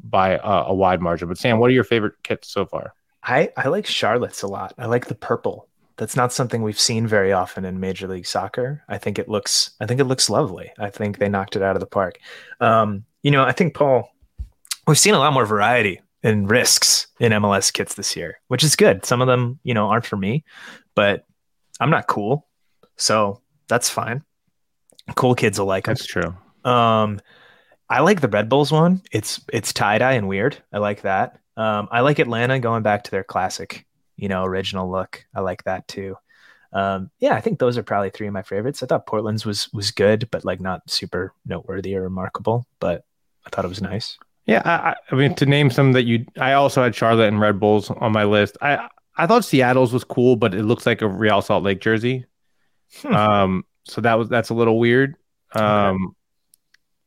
[0.04, 1.28] by a, a wide margin.
[1.28, 2.94] But Sam, what are your favorite kits so far?
[3.24, 4.74] I, I like Charlotte's a lot.
[4.78, 5.68] I like the purple.
[5.96, 8.84] That's not something we've seen very often in Major League Soccer.
[8.90, 10.72] I think it looks I think it looks lovely.
[10.78, 12.20] I think they knocked it out of the park.
[12.60, 14.10] Um, you know, I think Paul,
[14.88, 18.76] we've seen a lot more variety in risks in MLS kits this year, which is
[18.76, 19.06] good.
[19.06, 20.44] Some of them, you know, aren't for me,
[20.96, 21.26] but
[21.80, 22.48] I'm not cool.
[22.98, 24.24] So that's fine.
[25.16, 25.96] Cool kids will like them.
[25.96, 26.36] That's true.
[26.64, 27.20] Um,
[27.90, 29.02] I like the Red Bulls one.
[29.12, 30.58] It's it's tie dye and weird.
[30.72, 31.40] I like that.
[31.58, 35.26] Um, I like Atlanta going back to their classic, you know, original look.
[35.36, 36.16] I like that too.
[36.72, 38.82] Um, yeah, I think those are probably three of my favorites.
[38.82, 42.66] I thought Portland's was was good, but like not super noteworthy or remarkable.
[42.80, 43.04] But
[43.46, 44.18] I thought it was nice.
[44.46, 47.60] Yeah, I, I- mean to name some that you, I also had Charlotte and Red
[47.60, 48.58] Bulls on my list.
[48.62, 52.26] I I thought Seattle's was cool, but it looks like a Real Salt Lake jersey.
[53.02, 53.14] Hmm.
[53.16, 55.16] Um, so that was that's a little weird.
[55.54, 56.16] Um,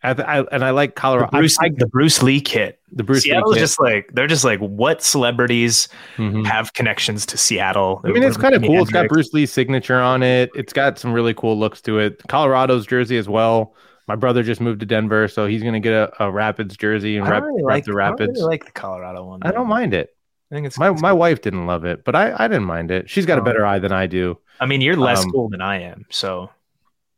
[0.02, 1.30] I, I, and I like Colorado.
[1.32, 2.78] I- Bruce, I- the Bruce Lee kit.
[2.92, 3.60] the Bruce Lee Seattle's kit.
[3.60, 6.46] just like they're just like what celebrities Mhm.
[6.46, 8.00] have connections to Seattle.
[8.04, 8.80] I mean, it's kind of cool.
[8.82, 10.50] It's got Bruce Lee's signature on it.
[10.54, 12.22] It's got some really cool looks to it.
[12.28, 13.74] Colorado's jersey as well.
[14.08, 17.26] My brother just moved to Denver, so he's gonna get a, a Rapids jersey and
[17.26, 18.32] I rep, really rep like the I Rapids.
[18.38, 19.40] really like the Colorado one.
[19.42, 20.14] I don't mind it.
[20.50, 22.90] I think it's My it's my wife didn't love it, but I, I didn't mind
[22.92, 23.10] it.
[23.10, 23.44] She's got a Oh.
[23.44, 24.38] better eye than I do.
[24.60, 26.50] I mean, you're less Um, cool than I am, so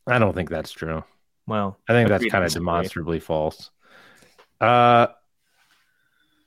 [0.06, 1.04] I don't think that's true.
[1.46, 1.78] well.
[1.88, 3.70] I think that's kind of demonstrably false.
[4.60, 5.08] Uh,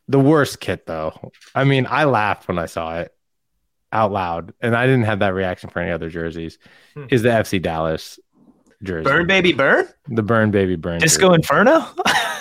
[0.08, 1.32] the worst kit though.
[1.56, 3.14] I mean, I laughed when I saw it
[3.94, 6.58] out loud, and I didn't have that reaction for any other jerseys.
[6.96, 7.06] Hmm.
[7.10, 8.20] Is the FC Dallas
[8.84, 9.04] jersey?
[9.04, 11.00] Burn baby burn, the burn baby burn.
[11.00, 11.36] Disco jersey.
[11.36, 11.86] Inferno.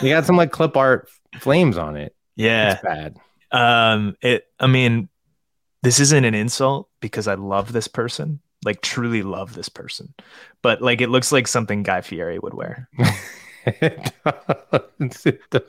[0.03, 1.09] You got some like clip art
[1.41, 2.14] flames on it.
[2.36, 2.72] yeah.
[2.72, 3.16] It's bad.
[3.53, 4.16] Um.
[4.22, 4.47] It.
[4.59, 5.09] I mean,
[5.82, 10.14] this isn't an insult because I love this person, like truly love this person,
[10.62, 12.88] but like it looks like something Guy Fieri would wear.
[13.66, 15.26] It does.
[15.26, 15.62] It does.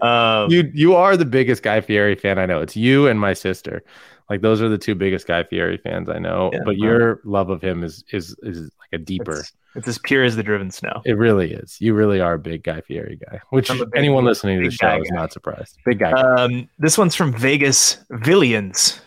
[0.00, 0.50] Um.
[0.50, 2.60] you you are the biggest Guy Fieri fan I know.
[2.60, 3.82] It's you and my sister.
[4.30, 6.50] Like those are the two biggest Guy Fieri fans I know.
[6.52, 6.84] Yeah, but wow.
[6.84, 9.40] your love of him is is is like a deeper.
[9.40, 11.00] It's, it's as pure as the driven snow.
[11.04, 11.80] It really is.
[11.80, 13.40] You really are a big Guy Fieri guy.
[13.50, 15.16] Which big- anyone listening to the guy show is guy.
[15.16, 15.78] not surprised.
[15.86, 16.12] Big guy.
[16.12, 16.68] Um.
[16.78, 19.00] This one's from Vegas Villians,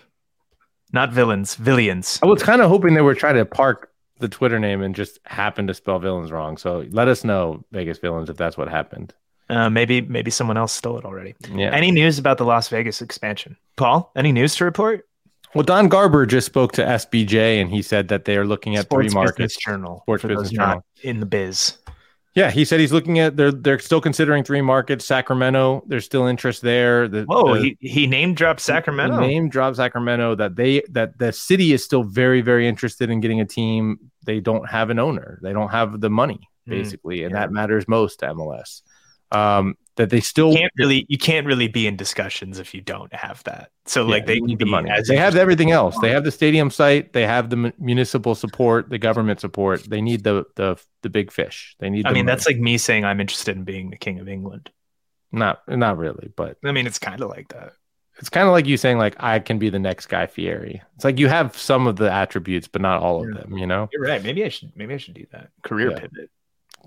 [0.91, 1.55] not villains.
[1.55, 2.19] Villians.
[2.23, 5.19] I was kind of hoping they were trying to park the Twitter name and just
[5.25, 6.57] happened to spell villains wrong.
[6.57, 9.13] So let us know, Vegas villains, if that's what happened.
[9.49, 11.35] Uh, maybe maybe someone else stole it already.
[11.53, 11.75] Yeah.
[11.75, 13.57] Any news about the Las Vegas expansion?
[13.75, 15.05] Paul, any news to report?
[15.53, 18.85] Well, Don Garber just spoke to SBJ and he said that they are looking at
[18.85, 19.37] Sports three markets.
[19.37, 19.99] Business Journal.
[20.03, 20.85] Sports Business Journal.
[21.03, 21.77] in the biz.
[22.33, 25.03] Yeah, he said he's looking at they're they're still considering three markets.
[25.03, 27.09] Sacramento, there's still interest there.
[27.09, 29.19] The, Whoa, the- he, he name dropped Sacramento.
[29.19, 33.41] Name drop Sacramento that they that the city is still very very interested in getting
[33.41, 33.99] a team.
[34.25, 35.39] They don't have an owner.
[35.41, 37.39] They don't have the money Hmm, basically, and yeah.
[37.41, 38.81] that matters most to MLS.
[39.33, 42.81] Um, that they still you can't really you can't really be in discussions if you
[42.81, 43.71] don't have that.
[43.85, 44.89] So yeah, like they need the money.
[45.07, 45.97] They have everything else.
[45.99, 47.13] They have the stadium site.
[47.13, 49.83] They have the mu- municipal support, the government support.
[49.89, 51.75] They need the the the big fish.
[51.79, 52.05] They need.
[52.05, 52.33] I mean, money.
[52.35, 54.71] that's like me saying I'm interested in being the king of England.
[55.31, 57.73] not not really, but I mean, it's kind of like that.
[58.19, 60.81] it's kind of like you saying like I can be the next Guy Fieri.
[60.95, 63.57] It's like you have some of the attributes, but not all of them.
[63.57, 64.23] You know, You're right.
[64.23, 65.49] Maybe I should maybe I should do that.
[65.63, 65.99] Career Yeah.
[65.99, 66.29] pivot.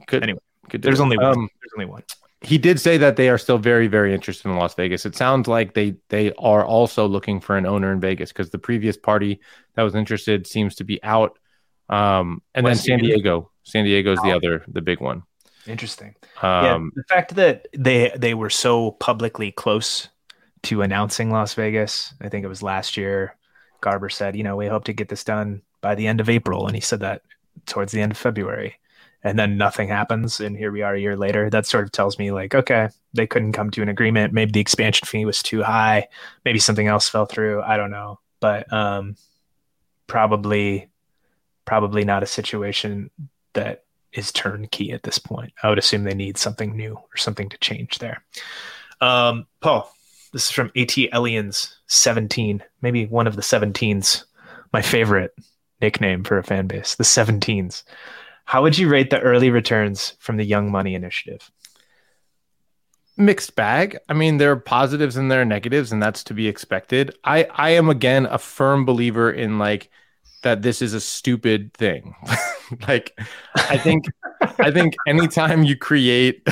[0.06, 0.40] Could, Anyway,
[0.70, 1.02] could There's it.
[1.02, 1.26] only one.
[1.26, 2.02] Um, There's only one.
[2.44, 5.06] He did say that they are still very very interested in Las Vegas.
[5.06, 8.58] It sounds like they they are also looking for an owner in Vegas because the
[8.58, 9.40] previous party
[9.74, 11.38] that was interested seems to be out
[11.88, 13.08] Um, and West then San?
[13.08, 13.50] Diego.
[13.64, 14.36] San Diego's the Oh.
[14.36, 15.22] other, the big one.
[15.66, 16.14] Interesting.
[16.42, 20.08] yeah, Um, the fact that they they were so publicly close
[20.64, 23.36] to announcing Las Vegas, I think it was last year.
[23.80, 26.66] Garber said, you know, we hope to get this done by the end of April,
[26.66, 27.22] and he said that
[27.66, 28.76] towards the end of February,
[29.24, 31.48] and then nothing happens, and here we are a year later.
[31.48, 34.34] That sort of tells me like, okay, they couldn't come to an agreement.
[34.34, 36.08] Maybe the expansion fee was too high.
[36.44, 37.62] Maybe something else fell through.
[37.62, 39.16] I don't know, but um,
[40.06, 40.90] probably
[41.64, 43.10] probably not a situation
[43.54, 45.52] that is turnkey at this point.
[45.62, 48.22] I would assume they need something new or something to change there.
[49.00, 49.90] Um, Paul,
[50.32, 54.24] this is from AT Elians 17, maybe one of the 17s,
[54.72, 55.34] my favorite
[55.80, 57.82] nickname for a fan base, the 17s.
[58.44, 61.50] How would you rate the early returns from the Young Money Initiative?
[63.16, 63.98] mixed bag.
[64.08, 67.16] I mean, there are positives and there are negatives, and that's to be expected.
[67.24, 69.90] I I am again a firm believer in like
[70.42, 72.14] that this is a stupid thing.
[72.88, 73.18] like
[73.56, 74.06] I think
[74.58, 76.46] I think anytime you create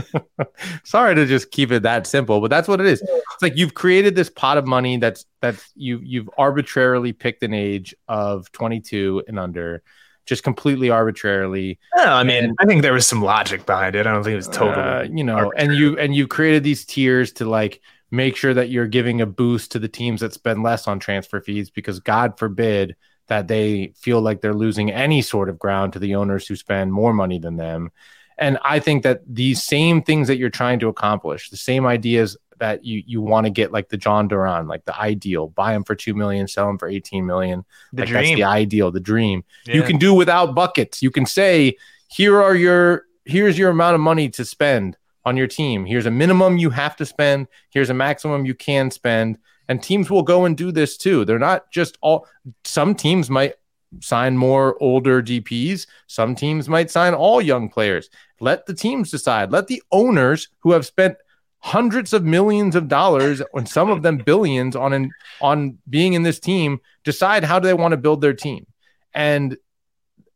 [0.84, 3.02] sorry to just keep it that simple, but that's what it is.
[3.02, 7.54] It's like you've created this pot of money that's that's you you've arbitrarily picked an
[7.54, 9.82] age of 22 and under
[10.26, 14.06] just completely arbitrarily I mean, And- I think there was some logic behind it.
[14.06, 14.86] I don't think it was totally.
[14.86, 18.68] uh, you know and you and you created these tiers to like make sure that
[18.70, 22.38] you're giving a boost to the teams that spend less on transfer fees because god
[22.38, 22.94] forbid
[23.28, 26.92] that they feel like they're losing any sort of ground to the owners who spend
[26.92, 27.90] more money than them
[28.36, 32.36] and i think that these same things that you're trying to accomplish the same ideas
[32.62, 35.82] that you you want to get like the Jhon Duran like the ideal buy him
[35.82, 39.42] for 2 million sell him for 18 million the like that's the ideal the dream
[39.66, 41.02] you can do without buckets.
[41.02, 41.76] You can say,
[42.08, 45.84] here are your here's your amount of money to spend on your team.
[45.84, 47.48] Here's a minimum you have to spend.
[47.70, 49.38] Here's a maximum you can spend.
[49.68, 51.24] And teams will go and do this too.
[51.24, 52.26] They're not just all
[52.64, 53.54] some teams might
[54.00, 55.86] sign more older DPs.
[56.06, 58.10] Some teams might sign all young players.
[58.40, 59.52] Let the teams decide.
[59.52, 61.16] Let the owners who have spent
[61.62, 65.10] hundreds of millions of dollars and some of them billions on an,
[65.40, 68.66] on being in this team decide how do they want to build their team.
[69.14, 69.56] And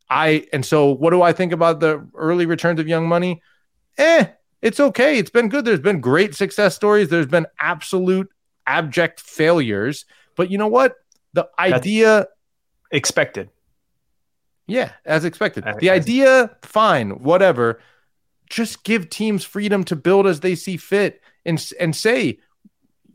[0.09, 3.41] I and so what do I think about the early returns of young money?
[3.97, 4.27] Eh,
[4.61, 5.17] it's okay.
[5.17, 5.65] It's been good.
[5.65, 7.09] There's been great success stories.
[7.09, 8.29] There's been absolute
[8.65, 10.05] abject failures.
[10.37, 10.95] But you know what?
[11.33, 12.27] The idea,
[12.89, 13.49] expected.
[14.65, 15.65] yeah, as expected.
[15.79, 17.81] The idea, fine, whatever.
[18.49, 22.39] Just give teams freedom to build as they see fit and and say,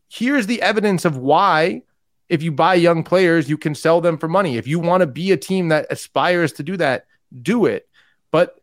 [0.08, 1.82] here's the evidence of why
[2.28, 4.56] if you buy young players, you can sell them for money.
[4.56, 7.06] If you want to be a team that aspires to do that,
[7.42, 7.86] do it.
[8.30, 8.58] But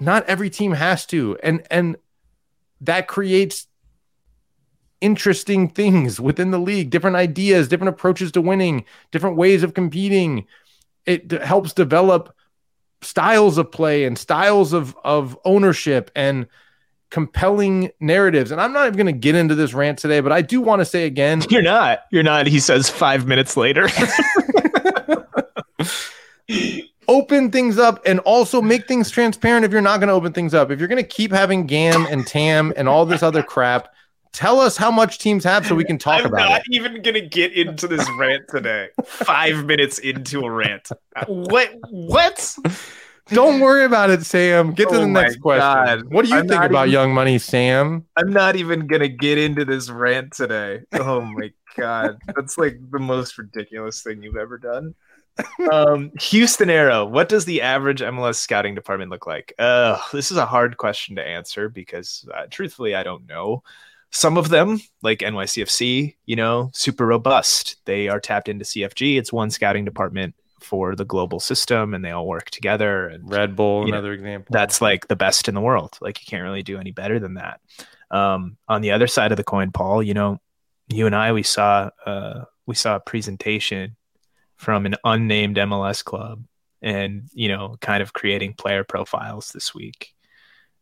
[0.00, 1.38] not every team has to.
[1.42, 1.96] And and
[2.80, 3.68] that creates
[5.00, 10.46] interesting things within the league, different ideas, different approaches to winning, different ways of competing.
[11.06, 12.34] It helps develop
[13.02, 16.46] styles of play and styles of of ownership and
[17.10, 18.50] compelling narratives.
[18.50, 20.80] And I'm not even going to get into this rant today, but I do want
[20.80, 22.00] to say again, You're not.
[22.10, 22.46] You're not.
[22.46, 23.88] He says five minutes later.
[27.08, 30.54] open things up and also make things transparent if you're not going to open things
[30.54, 30.70] up.
[30.70, 33.88] If you're going to keep having GAM and TAM and all this other crap,
[34.38, 36.44] tell us how much teams have so we can talk I'm about it.
[36.44, 38.88] I'm not even gonna get into this rant today.
[39.04, 40.88] Five minutes into a rant.
[41.26, 41.74] What?
[41.90, 42.56] What?
[43.30, 44.72] Don't worry about it, Sam.
[44.74, 45.60] Get to Oh the next question.
[45.60, 46.12] God.
[46.12, 48.06] What do you I'm think about even- Young Money, Sam?
[48.16, 50.82] I'm not even gonna get into this rant today.
[50.92, 54.94] Oh my god, that's like the most ridiculous thing you've ever done.
[55.70, 57.04] Um, Houston Arrow.
[57.04, 59.52] What does the average MLS scouting department look like?
[59.58, 63.62] Uh, this is a hard question to answer because, uh, truthfully, I don't know.
[64.10, 67.76] Some of them, like NYCFC, you know, super robust.
[67.84, 69.18] They are tapped into CFG.
[69.18, 73.06] It's one scouting department for the global system, and they all work together.
[73.06, 74.52] And Red Bull, You know, another example.
[74.52, 75.98] that's like the best in the world.
[76.00, 77.60] Like you can't really do any better than that.
[78.10, 80.40] Um, on the other side of the coin, Paul, you know,
[80.88, 83.96] you and I we saw uh, we saw a presentation
[84.56, 86.42] from an unnamed MLS club,
[86.80, 90.14] and you know, kind of creating player profiles this week,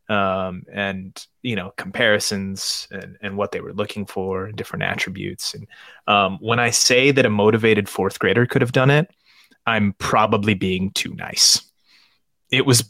[0.09, 5.53] um, and you know, comparisons and and what they were looking for, and different attributes.
[5.53, 5.67] And
[6.07, 9.09] um, when I say that a motivated fourth grader could have done it,
[9.65, 11.61] I'm probably being too nice.
[12.51, 12.89] It was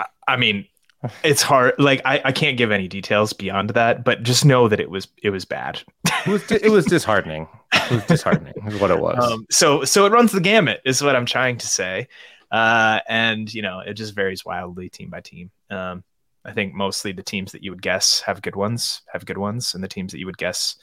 [0.00, 0.66] I- I mean,
[1.22, 1.74] it's hard.
[1.78, 5.08] Like I, I can't give any details beyond that, but just know that it was
[5.22, 5.82] it was bad.
[6.04, 7.48] it was, it was disheartening.
[7.72, 9.18] It was disheartening, is what it was.
[9.32, 12.08] Um, so so it runs the gamut, is what I'm trying to say.
[12.56, 15.50] Uh, and you know, it just varies wildly team by team.
[15.68, 16.02] Um,
[16.42, 19.74] I think mostly the teams that you would guess have good ones have good ones,
[19.74, 20.76] and the teams that you would guess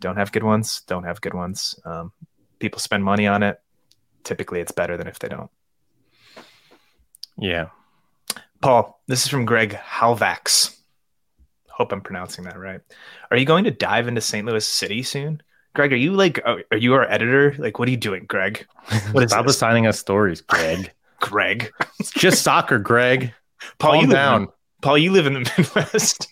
[0.00, 1.74] don't have good ones don't have good ones.
[1.84, 2.12] Um,
[2.60, 3.60] people spend money on it.
[4.22, 5.50] typically it's better than if they don't.
[7.38, 7.70] Yeah.
[8.60, 10.76] Paul, this is from Greg Halvax.
[11.68, 12.80] Hope I'm pronouncing that right.
[13.30, 14.46] Are you going to dive into St.
[14.46, 15.42] Louis City soon?
[15.74, 17.54] Greg, are you like, are you our editor?
[17.58, 18.66] Like, what are you doing, Greg?
[19.12, 20.92] What is Stop assigning us stories, Greg.
[21.20, 21.72] Greg?
[21.98, 23.32] it's just soccer, Greg.
[23.78, 24.42] Paul, Calm you down.
[24.42, 24.48] In,
[24.82, 26.28] Paul, you live in the Midwest.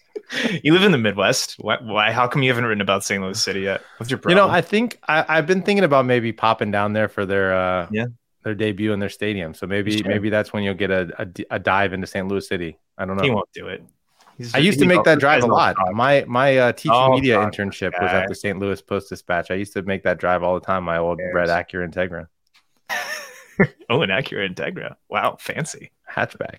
[0.63, 1.57] you live in the Midwest.
[1.59, 2.13] Why, why?
[2.13, 3.23] How come you haven't written about St.
[3.23, 3.83] Louis City yet?
[3.99, 4.39] What's your problem?
[4.39, 7.55] You know, I think I, I've been thinking about maybe popping down there for their
[7.55, 8.07] uh Yeah.
[8.45, 9.55] their debut in their stadium.
[9.55, 10.09] So maybe Sure.
[10.09, 12.27] maybe that's when you'll get a a dive into St.
[12.29, 12.79] Louis City.
[12.99, 13.23] I don't know.
[13.25, 13.83] he won't do it.
[14.37, 15.77] He's- I used to make that drive a lot.
[15.77, 15.93] talk.
[15.95, 18.59] My my uh, teaching Oh, media talk, internship was at the St.
[18.59, 19.51] Louis Post Dispatch.
[19.51, 20.85] I used to make that drive all the time.
[20.85, 22.27] My old red Acura Integra
[23.91, 24.97] Oh, an Acura Integra.
[25.09, 25.93] Wow, fancy.
[26.11, 26.59] hatchback.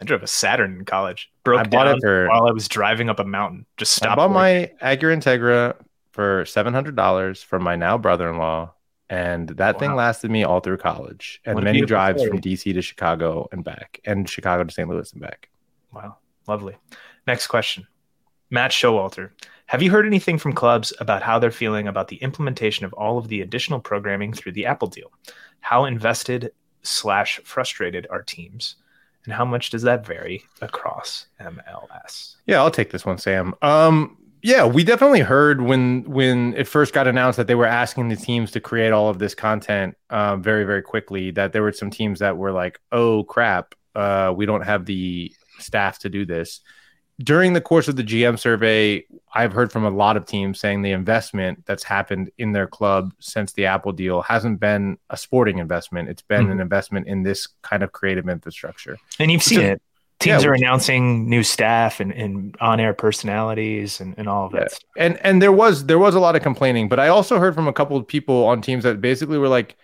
[0.00, 1.30] I drove a Saturn in college.
[1.44, 3.66] Broke I bought down it for while I was driving up a mountain.
[3.76, 4.16] Just I stopped.
[4.16, 4.74] bought working.
[4.80, 5.74] my Acura Integra
[6.12, 8.72] for seven hundred dollars from my now brother-in-law,
[9.10, 12.30] and that thing lasted me all through college and What many drives story.
[12.30, 14.88] from DC to Chicago and back, and Chicago to St.
[14.88, 15.48] Louis and back.
[15.92, 16.16] Wow,
[16.48, 16.76] lovely.
[17.26, 17.86] Next question,
[18.50, 19.30] Matt Showalter.
[19.72, 23.16] Have you heard anything from clubs about how they're feeling about the implementation of all
[23.16, 25.10] of the additional programming through the Apple deal?
[25.60, 26.52] How invested
[26.82, 28.76] slash frustrated are teams,
[29.24, 32.36] and how much does that vary across MLS?
[32.44, 33.54] Yeah, I'll take this one, Sam.
[33.62, 38.10] Um, yeah, we definitely heard when when it first got announced that they were asking
[38.10, 41.30] the teams to create all of this content um, very very quickly.
[41.30, 45.34] That there were some teams that were like, "Oh crap, uh, we don't have the
[45.60, 46.60] staff to do this."
[47.22, 49.04] During the course of the GM survey,
[49.34, 53.12] I've heard from a lot of teams saying the investment that's happened in their club
[53.20, 56.08] since the Apple deal hasn't been a sporting investment.
[56.08, 56.52] It's been Mhm.
[56.52, 58.96] an investment in this kind of creative infrastructure.
[59.18, 59.82] And you've seen is- it.
[60.20, 64.72] Teams yeah, are announcing new staff and, and on-air personalities and, and all of that.
[64.96, 65.06] Yeah.
[65.06, 67.66] And and there was there was a lot of complaining but i also heard from
[67.66, 69.74] a couple of people on teams that basically were like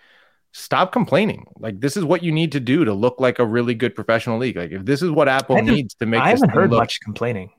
[0.51, 3.73] stop complaining like this is what you need to do to look like a really
[3.75, 6.71] good professional league like if this is what apple needs to make I haven't heard
[6.71, 7.51] look- much complaining.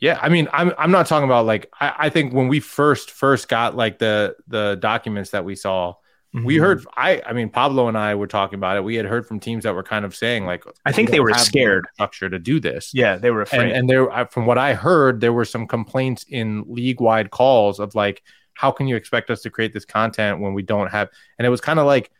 [0.00, 3.10] yeah i mean i'm i'm not talking about like I, I think when we first
[3.10, 5.94] first got like the the documents that we saw
[6.32, 6.60] we Mhm.
[6.60, 9.40] heard i i mean pablo and i were talking about it we had heard from
[9.40, 11.86] teams that were kind of saying like I think we they were scared.
[11.94, 13.62] structure to do this Yeah, they were afraid.
[13.62, 17.80] and and there from what i heard there were some complaints in league wide calls
[17.80, 18.22] of like
[18.60, 21.08] how can you expect us to create this content when we don't have
[21.38, 22.10] and it was kind of like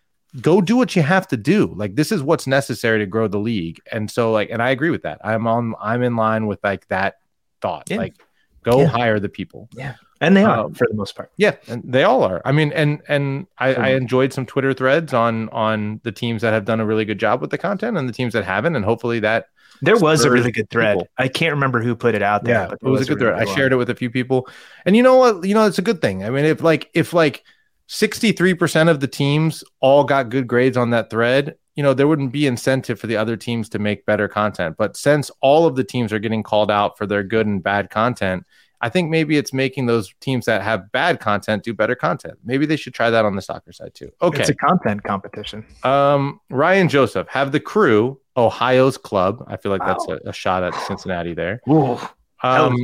[0.41, 3.39] go do what you have to do like this is what's necessary to grow the
[3.51, 6.61] league and so like and i agree with that i'm on i'm in line with
[6.71, 7.17] like that
[7.61, 7.99] thought Yeah.
[8.05, 8.15] like
[8.63, 8.87] go Yeah.
[8.87, 9.95] hire the people Yeah.
[10.21, 11.31] and they are Um, for the most part.
[11.37, 15.13] yeah and they all are i mean and and I, I enjoyed some twitter threads
[15.13, 18.09] on on the teams that have done a really good job with the content and
[18.09, 19.47] the teams that haven't and hopefully that
[19.83, 20.99] There was a really good thread.
[20.99, 21.09] people.
[21.19, 22.55] I can't remember who put it out there.
[22.55, 23.35] yeah, but it was a good thread.
[23.35, 24.49] I shared it with a few people,
[24.85, 25.45] and you know what?
[25.45, 26.25] You know, it's a good thing.
[26.25, 27.45] I mean, if like if like
[27.87, 31.95] sixty three percent of the teams all got good grades on that thread, you know,
[31.95, 34.77] there wouldn't be incentive for the other teams to make better content.
[34.79, 37.91] But since all of the teams are getting called out for their good and bad
[37.91, 38.45] content,
[38.81, 42.39] I think maybe it's making those teams that have bad content do better content.
[42.45, 44.11] Maybe they should try that on the soccer side too.
[44.23, 44.41] Okay.
[44.41, 45.67] It's a content competition.
[45.83, 49.45] Um, Ryan Joseph, have the crew, Ohio's club.
[49.49, 51.61] I feel like that's a, a shot at Cincinnati there.
[51.69, 51.99] Ooh,
[52.43, 52.75] Um,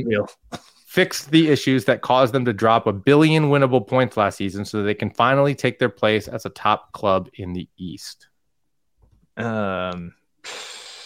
[0.85, 4.77] fixed the issues that caused them to drop a billion winnable points last season so
[4.77, 8.27] that they can finally take their place as a top club in the East.
[9.35, 10.13] Um,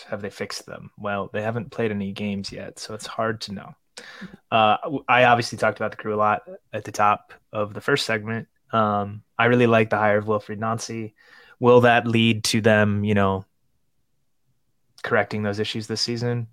[0.08, 0.92] have they fixed them?
[0.98, 3.76] Well, they haven't played any games yet, so it's hard to know.
[4.52, 4.78] Uh,
[5.08, 6.44] I obviously talked about the crew a lot
[6.74, 8.48] at the top of the first segment.
[8.72, 11.14] Um, I really like the hire of Wilfried Nancy.
[11.60, 13.46] Will that lead to them, you know,
[15.04, 16.48] correcting those issues this season?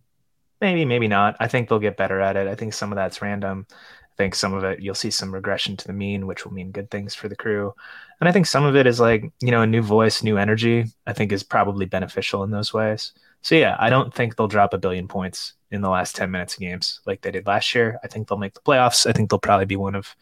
[0.61, 1.36] Maybe, maybe not.
[1.38, 2.49] I think they'll get better at it.
[2.49, 3.66] I think some of that's random.
[3.70, 6.72] I think some of it you'll see some regression to the mean, which will mean
[6.72, 7.72] good things for the crew.
[8.20, 10.86] And I think some of it is like, you know, a new voice, new energy,
[11.07, 13.12] I think is probably beneficial in those ways.
[13.43, 16.55] So yeah, I don't think they'll drop a billion points in the last 10 minutes
[16.55, 17.99] of games like they did last year.
[18.03, 19.07] I think they'll make the playoffs.
[19.07, 20.14] I think they'll probably be one of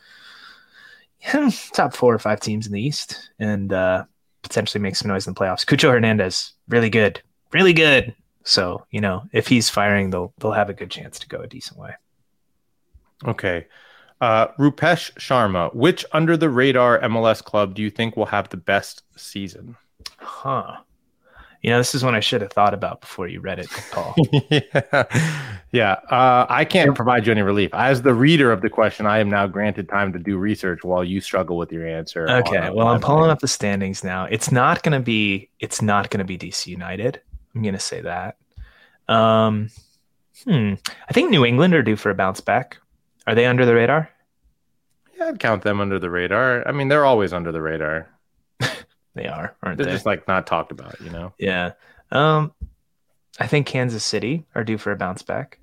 [1.72, 4.04] top four or five teams in the East and uh,
[4.42, 5.64] potentially make some noise in the playoffs.
[5.64, 7.20] Cucho Hernandez, really good,
[7.52, 8.14] really good.
[8.44, 11.48] So, you know, if he's firing, they'll they'll have a good chance to go a
[11.48, 11.94] decent way.
[13.24, 13.66] Okay.
[14.20, 18.56] Uh, Rupesh Sharma, which under the radar MLS club do you think will have the
[18.56, 19.76] best season?
[20.18, 20.76] Huh.
[21.66, 24.14] You know, this is one I should have thought about before you read it, Paul.
[24.50, 25.04] yeah.
[25.72, 25.92] yeah.
[26.08, 27.74] Uh, I can't provide you any relief.
[27.74, 31.02] As the reader of the question, I am now granted time to do research while
[31.02, 32.30] you struggle with your answer.
[32.30, 34.26] Okay, well, I'm pulling up the standings now.
[34.26, 35.50] It's not going to be.
[35.58, 37.20] It's not going to be DC United.
[37.52, 38.36] I'm going to say that.
[39.08, 39.70] Um,
[40.44, 40.74] hmm.
[41.08, 42.78] I think New England are due for a bounce back.
[43.26, 44.08] Are they under the radar?
[45.18, 46.62] Yeah, I'd count them under the radar.
[46.68, 48.08] I mean, they're always under the radar.
[49.16, 49.92] They are, aren't They're they?
[49.92, 51.32] just like not talked about, you know.
[51.38, 51.72] Yeah.
[52.12, 52.52] Um,
[53.40, 55.58] I think Kansas City are due for a bounce back.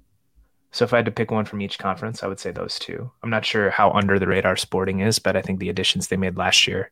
[0.71, 3.11] So if I had to pick one from each conference, I would say those two.
[3.21, 6.17] I'm not sure how under the radar Sporting is, but I think the additions they
[6.17, 6.89] made last year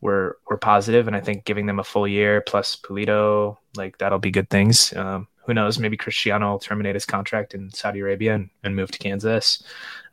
[0.00, 4.20] were were positive, and I think giving them a full year plus Pulido, like that'll
[4.20, 4.92] be good things.
[4.94, 5.78] Um, who knows?
[5.80, 9.62] Maybe Cristiano will terminate his contract in Saudi Arabia and, and move to Kansas.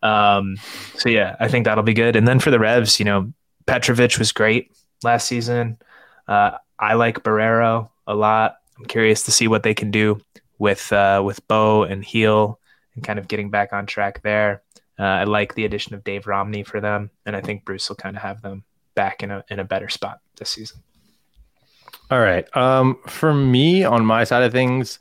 [0.01, 0.57] Um,
[0.97, 2.15] so yeah, I think that'll be good.
[2.15, 3.31] And then for the Revs, you know,
[3.67, 4.71] Petrovic was great
[5.03, 5.77] last season.
[6.27, 8.57] Uh, I like Borrero a lot.
[8.77, 10.21] I'm curious to see what they can do
[10.57, 12.59] with uh, with Bou and Gil
[12.95, 14.63] and kind of getting back on track there.
[14.99, 17.95] Uh, I like the addition of Dave Romney for them, and I think Bruce will
[17.95, 18.63] kind of have them
[18.95, 20.81] back in a in a better spot this season.
[22.09, 22.45] All right.
[22.57, 24.99] Um, for me, on my side of things,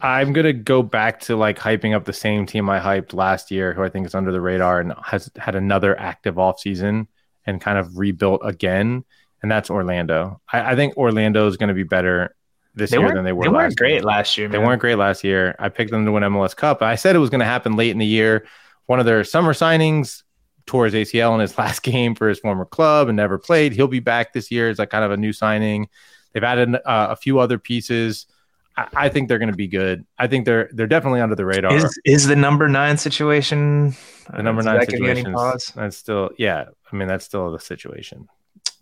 [0.00, 3.74] I'm gonna go back to like hyping up the same team I hyped last year,
[3.74, 7.06] who I think is under the radar and has had another active offseason
[7.46, 9.04] and kind of rebuilt again,
[9.42, 10.40] and that's Orlando.
[10.52, 12.34] I, I think Orlando is going to be better
[12.74, 13.44] this They year than they were.
[13.44, 13.88] they weren't year.
[13.88, 14.48] great last year.
[14.48, 15.54] They weren't great last year.
[15.58, 16.82] I picked them to win MLS Cup.
[16.82, 18.46] I said it was going to happen late in the year.
[18.86, 20.22] One of their summer signings
[20.66, 23.72] tore his ACL in his last game for his former club and never played.
[23.72, 25.88] He'll be back this year as like kind of a new signing.
[26.32, 26.80] They've added uh,
[27.10, 28.26] a few other pieces.
[28.76, 30.06] I, I think they're going to be good.
[30.18, 31.74] I think they're they're definitely under the radar.
[31.74, 33.96] Is is the number nine situation
[34.30, 35.74] the number uh, nine that give you any situation.
[35.74, 36.66] That's still yeah.
[36.92, 38.28] I mean that's still the situation.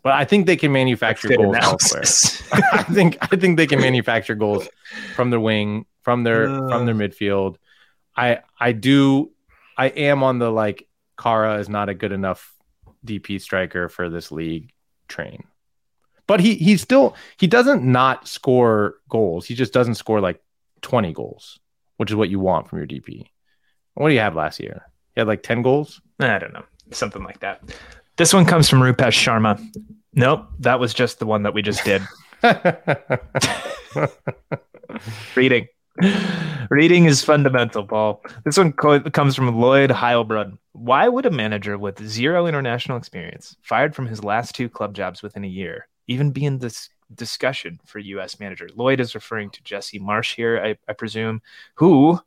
[0.07, 2.05] But I think they can manufacture goals elsewhere.
[2.73, 4.69] I think I think they can manufacture goals
[5.17, 6.99] from their wing, from their from their uh.
[6.99, 7.57] midfield.
[8.17, 9.33] I I do
[9.77, 10.87] I am on the like
[11.21, 12.55] Kara is not a good enough
[13.05, 14.73] DP striker for this league
[15.09, 15.43] train.
[16.29, 19.45] But he he's still he doesn't not score goals.
[19.45, 20.41] He just doesn't score like
[20.83, 21.59] 20 goals,
[21.97, 23.27] which is what you want from your DP.
[23.95, 24.83] What do you have last year?
[25.17, 26.01] You had like 10 goals?
[26.21, 27.61] I don't know, something like that.
[28.17, 29.61] This one comes from Rupesh Sharma.
[30.17, 32.01] Nope, that was just the one that we just did.
[35.37, 35.69] Reading.
[36.71, 38.23] Reading is fundamental, Paul.
[38.45, 40.57] This one co- comes from Lloyd Heilbrunn.
[40.73, 45.23] Why would a manager with zero international experience, fired from his last two club jobs
[45.23, 48.41] within a year, even be in this discussion for U.S.
[48.41, 48.71] manager?
[48.75, 51.43] Lloyd is referring to Jesse Marsch here, I, I presume,
[51.75, 52.19] who,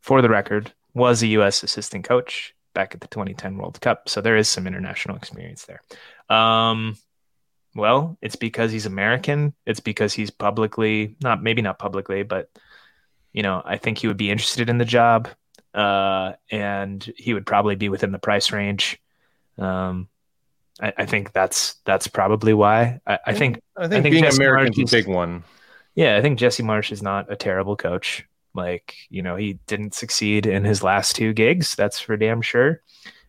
[0.00, 1.64] for the record, was a U.S.
[1.64, 4.08] assistant coach back at the 2010 World Cup.
[4.08, 5.80] So there is some international experience there.
[6.28, 6.96] Um,
[7.74, 9.54] well, it's because he's American.
[9.66, 12.50] It's because he's publicly not maybe not publicly, but
[13.32, 15.28] you know, I think he would be interested in the job,
[15.74, 18.98] uh, and he would probably be within the price range.
[19.58, 20.08] Um,
[20.80, 23.00] I, I think that's that's probably why.
[23.06, 25.44] I, I think I think, think being Jesse American Marsch is is- a big one.
[25.94, 28.24] yeah, I think Jesse Marsch is not a terrible coach.
[28.54, 31.74] Like, you know, he didn't succeed in his last two gigs.
[31.74, 32.80] That's for damn sure.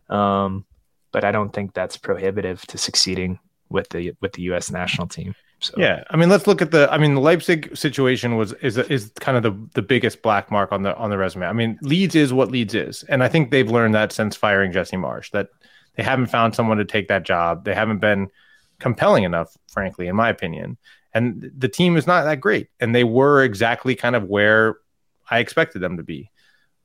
[0.08, 0.64] Um,
[1.12, 3.38] but I don't think that's prohibitive to succeeding
[3.68, 4.70] with the with the U.S.
[4.70, 5.34] national team.
[5.60, 6.90] So Yeah, I mean, let's look at the.
[6.92, 10.72] I mean, the Leipzig situation was is is kind of the the biggest black mark
[10.72, 11.46] on the on the resume.
[11.46, 14.72] I mean, Leeds is what Leeds is, and I think they've learned that since firing
[14.72, 15.48] Jesse Marsch that
[15.96, 17.64] they haven't found someone to take that job.
[17.64, 18.28] They haven't been
[18.78, 20.78] compelling enough, frankly, in my opinion.
[21.12, 24.76] And the team is not that great, and they were exactly kind of where
[25.28, 26.30] I expected them to be.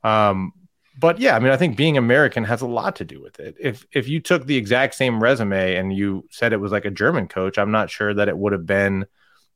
[0.04, 0.54] Um,
[1.00, 3.56] but yeah, I mean, I think being American has a lot to do with it.
[3.60, 6.92] If if you took the exact same resume and you said it was like a
[6.92, 9.06] German coach, I'm not sure that it would have been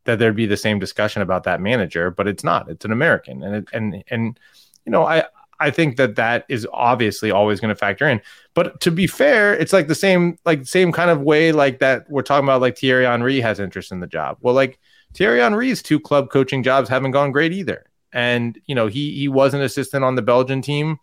[0.06, 2.10] that there'd be the same discussion about that manager.
[2.10, 2.70] But it's not.
[2.70, 4.40] It's an American, and it, and and
[4.86, 5.26] you know, I
[5.60, 8.22] I think that that is obviously always going to factor in.
[8.56, 12.10] But to be fair, it's like the same like same kind of way like that
[12.10, 12.62] we're talking about.
[12.62, 14.38] Like Thierry Henry has interest in the job.
[14.42, 14.80] Well, like
[15.14, 19.28] Thierry Henry's two club coaching jobs haven't gone great either, and you know he he
[19.28, 20.98] was an assistant on the Belgian team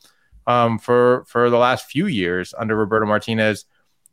[0.47, 3.65] um, for for the last few years under Roberto Martinez.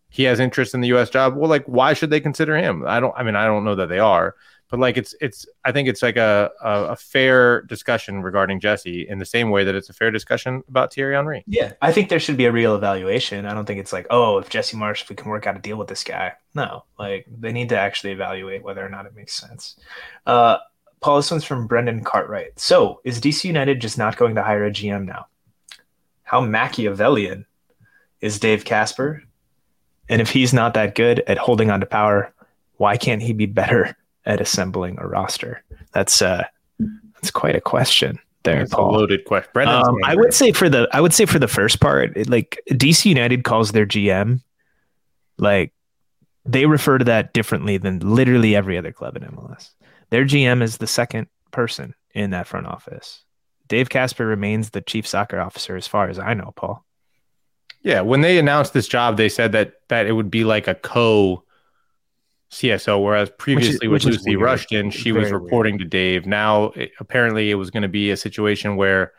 [0.10, 1.10] He has interest in the U.S.
[1.10, 1.38] job.
[1.38, 2.84] Well, like, why should they consider him?
[2.86, 3.14] I don't.
[3.16, 4.36] I mean, I don't know that they are,
[4.70, 5.46] but like, it's it's.
[5.64, 9.64] I think it's like a a, a fair discussion regarding Jesse in the same way
[9.64, 11.46] that it's a fair discussion about Thierry Henry.
[11.48, 13.46] yeah, I think there should be a real evaluation.
[13.46, 15.60] I don't think it's like, oh, if Jesse Marsch, if we can work out a
[15.62, 16.34] deal with this guy.
[16.56, 19.78] No, like they need to actually evaluate whether or not it makes sense.
[20.26, 20.58] Uh,
[21.02, 22.60] Paul, this one's from Brendan Cartwright.
[22.60, 25.26] So, is DC United just not going to hire a GM now?
[26.32, 27.46] How Machiavellian
[28.22, 29.22] is Dave Kasper?
[30.08, 32.34] And if he's not that good at holding on to power,
[32.78, 35.62] why can't he be better at assembling a roster?
[35.94, 36.46] That's uh,
[37.16, 38.94] that's quite a question there, Paul.
[38.94, 39.52] loaded question.
[39.68, 42.62] Um, I would say for the I would say for the first part, it, like
[42.70, 44.42] DC United calls their GM,
[45.38, 45.74] like
[46.46, 49.72] they refer to that differently than literally every other club in MLS.
[50.12, 53.26] Their GM is the second person in that front office.
[53.72, 56.86] Dave Kasper remains the chief soccer officer, as far as I know, Paul.
[57.84, 60.76] Yeah, when they announced this job, they said that that it would be like a
[60.76, 61.45] co
[62.51, 64.41] CSO, whereas previously which with Lucy weird.
[64.41, 66.26] Rushton, she was reporting to Dave.
[66.26, 69.13] Now, it, apparently, it was going to be a situation where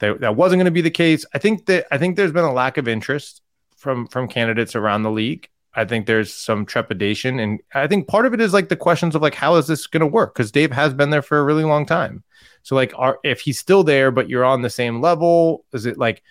[0.00, 1.24] that, that wasn't going to be the case.
[1.32, 3.40] I think that I think there's been a lack of interest
[3.76, 5.48] from from candidates around the league.
[5.74, 9.14] I think there's some trepidation, and I think part of it is like the questions
[9.14, 10.34] of like how is this going to work?
[10.34, 12.24] Because Dave has been there for a really long time.
[12.66, 15.98] So like, are if he's still there, but you're on the same level, is it
[15.98, 16.24] like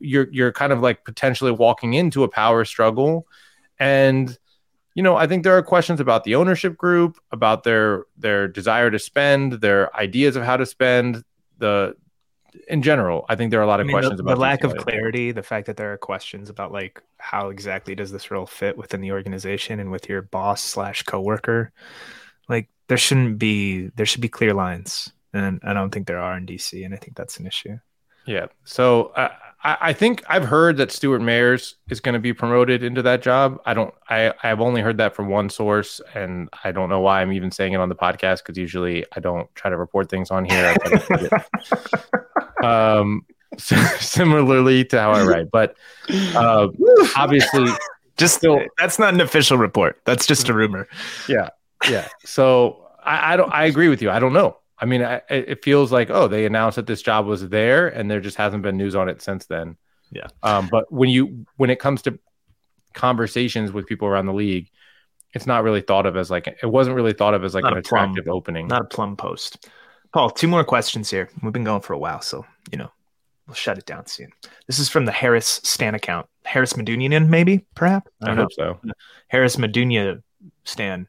[0.00, 3.26] you're you're kind of like potentially walking into a power struggle?
[3.78, 4.34] And
[4.94, 8.90] you know, I think there are questions about the ownership group, about their their desire
[8.90, 11.22] to spend, their ideas of how to spend,
[11.58, 11.96] the
[12.66, 13.26] in general.
[13.28, 14.74] I think there are a lot I of mean, questions the, about the lack of
[14.78, 18.78] clarity, the fact that there are questions about like how exactly does this role fit
[18.78, 21.72] within the organization and with your boss slash coworker.
[22.48, 26.36] Like there shouldn't be there should be clear lines, and I don't think there are
[26.36, 27.78] in DC, and I think that's an issue.
[28.26, 28.46] Yeah.
[28.64, 29.30] So uh,
[29.64, 33.20] I, I think I've heard that Stuart Mayers is going to be promoted into that
[33.22, 33.60] job.
[33.66, 33.92] I don't.
[34.08, 37.50] I I've only heard that from one source, and I don't know why I'm even
[37.50, 40.74] saying it on the podcast because usually I don't try to report things on here.
[40.84, 41.16] I try
[42.60, 43.26] to- um,
[43.58, 45.76] similarly to how I write, but
[46.34, 46.68] uh,
[47.16, 47.66] obviously,
[48.16, 50.00] Just Still- that's not an official report.
[50.04, 50.86] That's just a rumor.
[51.28, 51.48] yeah,
[51.90, 52.08] yeah.
[52.24, 53.52] So I, I don't.
[53.52, 54.10] I agree with you.
[54.10, 54.56] I don't know.
[54.82, 57.86] I mean, I, it it feels like oh, they announced that this job was there,
[57.86, 59.76] and there just hasn't been news on it since then.
[60.10, 60.26] Yeah.
[60.42, 62.18] Um, but when you when it comes to
[62.92, 64.68] conversations with people around the league,
[65.34, 67.74] it's not really thought of as like it wasn't really thought of as like Not
[67.74, 68.10] an a plum.
[68.10, 68.66] attractive opening.
[68.66, 69.68] Not a plum post.
[70.12, 71.30] Paul, two more questions here.
[71.44, 72.90] We've been going for a while, so you know
[73.46, 74.30] we'll shut it down soon.
[74.66, 76.26] This is from the Harris Stan account.
[76.44, 78.10] Harris Medunjanin, maybe, perhaps.
[78.20, 78.80] I hope so.
[79.28, 80.22] Harris Medunia
[80.64, 81.06] Stan.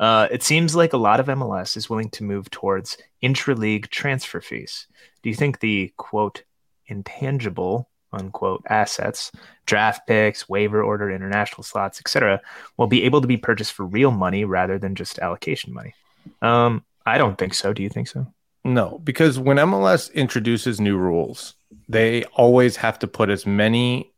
[0.00, 4.40] Uh, it seems like a lot of MLS is willing to move towards intra-league transfer
[4.40, 4.88] fees.
[5.22, 6.42] Do you think the quote
[6.86, 9.30] intangible unquote assets,
[9.66, 12.40] draft picks, waiver order, international slots, etc.,
[12.76, 15.94] will be able to be purchased for real money rather than just allocation money?
[16.42, 17.72] Um, I don't think so.
[17.72, 18.26] Do you think so?
[18.64, 21.54] No, because when MLS introduces new rules,
[21.88, 24.12] they always have to put as many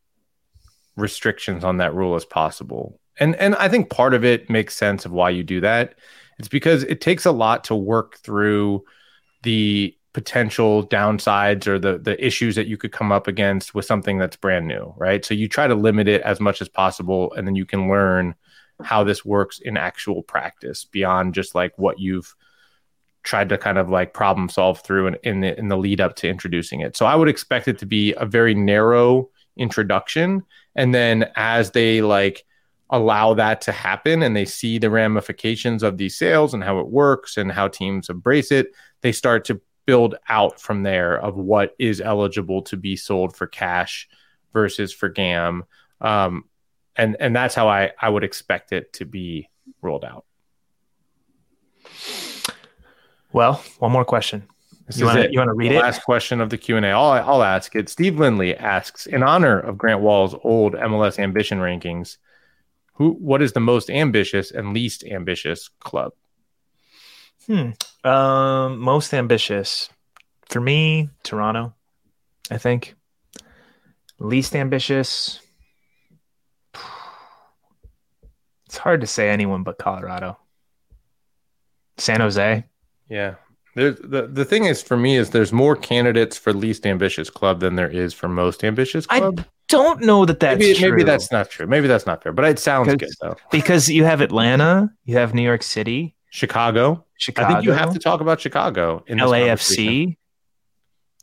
[0.96, 2.98] restrictions on that rule as possible.
[3.18, 5.94] And and I think part of it makes sense of why you do that.
[6.38, 8.84] It's because it takes a lot to work through
[9.42, 14.18] the potential downsides or the the issues that you could come up against with something
[14.18, 15.24] that's brand new, right?
[15.24, 18.34] So you try to limit it as much as possible and then you can learn
[18.82, 22.34] how this works in actual practice beyond just like what you've
[23.22, 26.16] tried to kind of like problem solve through in, in the in the lead up
[26.16, 26.96] to introducing it.
[26.96, 30.42] So I would expect it to be a very narrow introduction
[30.74, 32.44] and then as they like
[32.92, 36.86] allow that to happen and they see the ramifications of these sales and how it
[36.88, 38.68] works and how teams embrace it,
[39.00, 43.46] they start to build out from there of what is eligible to be sold for
[43.48, 44.08] cash
[44.52, 45.64] versus for GAM.
[46.00, 46.44] Um,
[46.94, 49.48] and and that's how I I would expect it to be
[49.80, 50.24] rolled out.
[53.32, 54.44] Well, one more question.
[54.86, 55.82] This You wanna- wanna read The it?
[55.82, 56.90] Last question of the Q and A.
[56.90, 57.88] I'll I'll ask it.
[57.88, 62.18] Steve Lindley asks, in honor of Grant Wahl's old MLS ambition rankings,
[63.02, 66.12] who what is the most ambitious and least ambitious club?
[67.48, 67.70] Hmm.
[68.08, 69.88] Um, most ambitious
[70.48, 71.74] for me, Toronto.
[72.48, 72.94] I think.
[74.20, 75.40] Least ambitious.
[78.66, 80.38] It's hard to say anyone but Colorado.
[81.98, 82.64] San Jose.
[83.10, 83.34] Yeah.
[83.74, 87.58] There's, the the thing is for me is there's more candidates for least ambitious club
[87.58, 89.44] than there is for most ambitious club.
[89.72, 90.90] Don't know that that's maybe, true.
[90.90, 91.66] maybe that's not true.
[91.66, 93.36] Maybe that's not fair, but it sounds good though.
[93.50, 97.06] because you have Atlanta, you have New York City, Chicago.
[97.16, 99.30] Chicago, I think you have to talk about Chicago in this.
[99.30, 100.16] LAFC.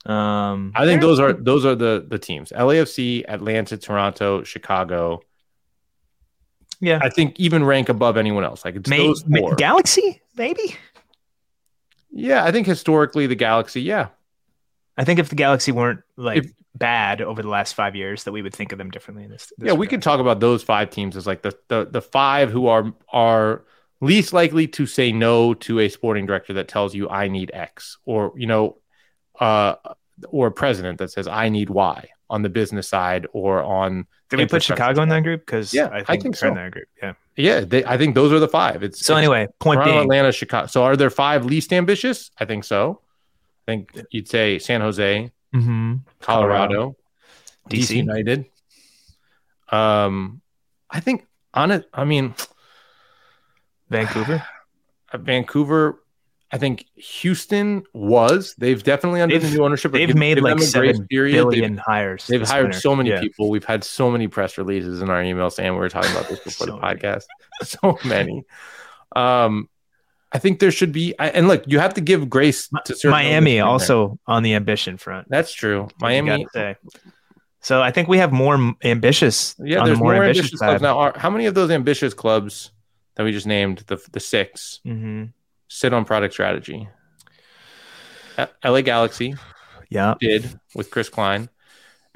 [0.06, 5.22] Um, I think those are those are the the teams: LAFC, Atlanta, Toronto, Chicago.
[6.80, 7.00] yeah.
[7.04, 8.66] I think even rank above anyone else.
[8.66, 9.56] Like it's May- those Ma- four.
[9.56, 10.76] Galaxy, maybe.
[12.12, 13.82] yeah, I think historically the Galaxy.
[13.82, 14.08] Yeah,
[15.00, 18.32] I think if the Galaxy weren't like If- bad over the last five years, that
[18.32, 19.52] we would think of them differently in this.
[19.58, 19.90] this yeah, we regard.
[19.90, 23.64] could talk about those five teams as like the the the five who are are
[24.02, 27.98] least likely to say no to a sporting director that tells you I need X,
[28.06, 28.78] or you know,
[29.40, 29.76] uh,
[30.28, 34.38] or a president that says I need Y on the business side or on Did
[34.40, 35.46] we put Chicago in that group?
[35.46, 36.62] Because Yeah, I I think, think they're in so.
[36.62, 36.88] that group.
[37.02, 37.14] Yeah.
[37.36, 37.60] yeah.
[37.62, 38.84] They, I think those are the five.
[38.84, 40.68] It's So it's anyway, point Toronto, being, Atlanta, Chicago.
[40.68, 42.30] So are there five least ambitious?
[42.38, 43.02] I think so.
[43.70, 46.02] I think you'd say San Jose, Mhm.
[46.20, 46.96] Colorado,
[47.70, 47.82] DC.
[47.94, 47.96] DC.
[47.98, 48.46] United.
[49.72, 50.42] Um,
[50.90, 51.88] I think on it.
[51.94, 52.34] I mean,
[53.90, 54.44] Vancouver.
[55.14, 56.04] Vancouver.
[56.52, 58.56] I think Houston was.
[58.58, 59.92] They've definitely under They've- the new ownership.
[59.92, 62.26] They've give- made like them a grace seven billion They've, hires.
[62.26, 62.80] they've hired winter.
[62.80, 63.20] so many Yeah.
[63.22, 63.52] people.
[63.52, 66.40] We've had so many press releases in our email saying we were talking about this
[66.40, 67.26] before So the podcast.
[67.64, 68.44] So many.
[69.16, 69.70] Um,
[70.32, 71.16] I think there should be.
[71.18, 74.98] I, and look, you have to give grace to certain Miami also on the ambition
[74.98, 75.28] front.
[75.30, 75.88] That's true.
[76.00, 76.46] Miami.
[77.62, 79.56] So I think we have more ambitious.
[79.60, 80.98] Yeah, there's the more, more, ambitious, ambitious, clubs now.
[80.98, 82.72] Are, how many of those ambitious clubs
[83.16, 85.26] that we just named, the the six, hmm
[85.68, 86.88] sit on product strategy?
[88.64, 89.36] LA Galaxy
[89.90, 91.50] Yeah, did with Chris Klein.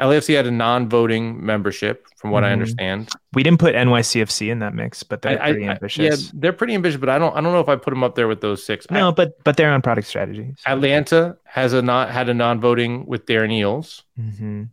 [0.04, 2.54] LAFC had a non-voting membership, from what I Mhm.
[2.54, 3.10] understand.
[3.34, 6.24] we didn't put NYCFC in that mix, but they're I- I- pretty I- ambitious.
[6.26, 8.16] yeah, they're pretty ambitious, but I don't I don't know if I put them up
[8.16, 8.86] there with those six.
[8.90, 10.56] I- no, but but they're on product strategies.
[10.66, 14.64] Atlanta has a not had a non-voting with Darren Eales, hmm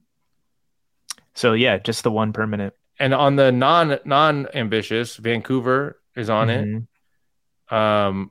[1.34, 6.48] So yeah, just the one permanent and on the non non ambitious, Vancouver is on
[6.48, 6.86] Mhm.
[7.70, 7.74] it.
[7.74, 8.30] Um,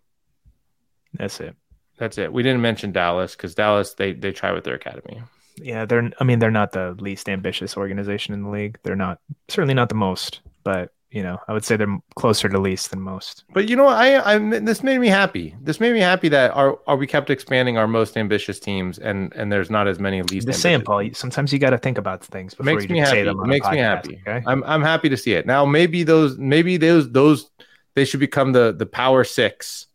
[1.14, 1.56] That's it.
[1.98, 2.32] that's it.
[2.32, 5.22] We didn't mention Dallas because Dallas they they try with their academy.
[5.62, 6.12] Yeah, they're.
[6.20, 8.78] I mean, they're not the least ambitious organization in the league.
[8.84, 12.60] They're not certainly not the most, but you know, I would say they're closer to
[12.60, 13.44] least than most.
[13.52, 13.88] But you know.
[13.88, 15.56] I I this made me happy.
[15.62, 19.34] This made me happy that our are we kept expanding our most ambitious teams, and
[19.36, 20.52] and there's not as many least.
[20.54, 21.10] Saying, ambitious Paul.
[21.14, 23.12] Sometimes you got to think about things It before makes you me happy.
[23.12, 23.38] say them.
[23.38, 24.22] It on a makes me happy.
[24.28, 24.44] Okay.
[24.46, 25.46] I'm I'm happy to see it.
[25.48, 27.50] Now maybe those maybe those those
[27.96, 29.88] they should become the the power six,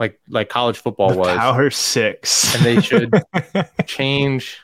[0.00, 3.14] like like college football The was, Power Six, and they should
[3.86, 4.58] change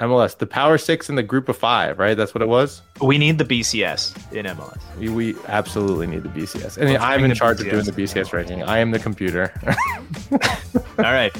[0.00, 1.98] MLS the power six and the group of five.
[1.98, 2.82] Right, that's what it was.
[3.00, 4.78] we need the BCS in MLS.
[4.98, 8.32] We, we absolutely need the BCS, and Let's I'm in charge of doing the BCS
[8.32, 8.62] ranking.
[8.62, 9.52] I am the computer.
[10.98, 11.34] All right.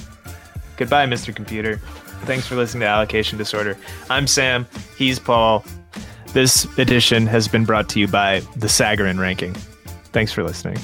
[0.77, 1.35] Goodbye, Mr.
[1.35, 1.79] Computer.
[2.25, 3.79] Thanks for listening to Allocation Disorder.
[4.11, 4.67] I'm Sam.
[4.97, 5.65] He's Paul.
[6.33, 9.55] This edition has been brought to you by the Sagarin Ranking.
[10.13, 10.79] Thanks for listening.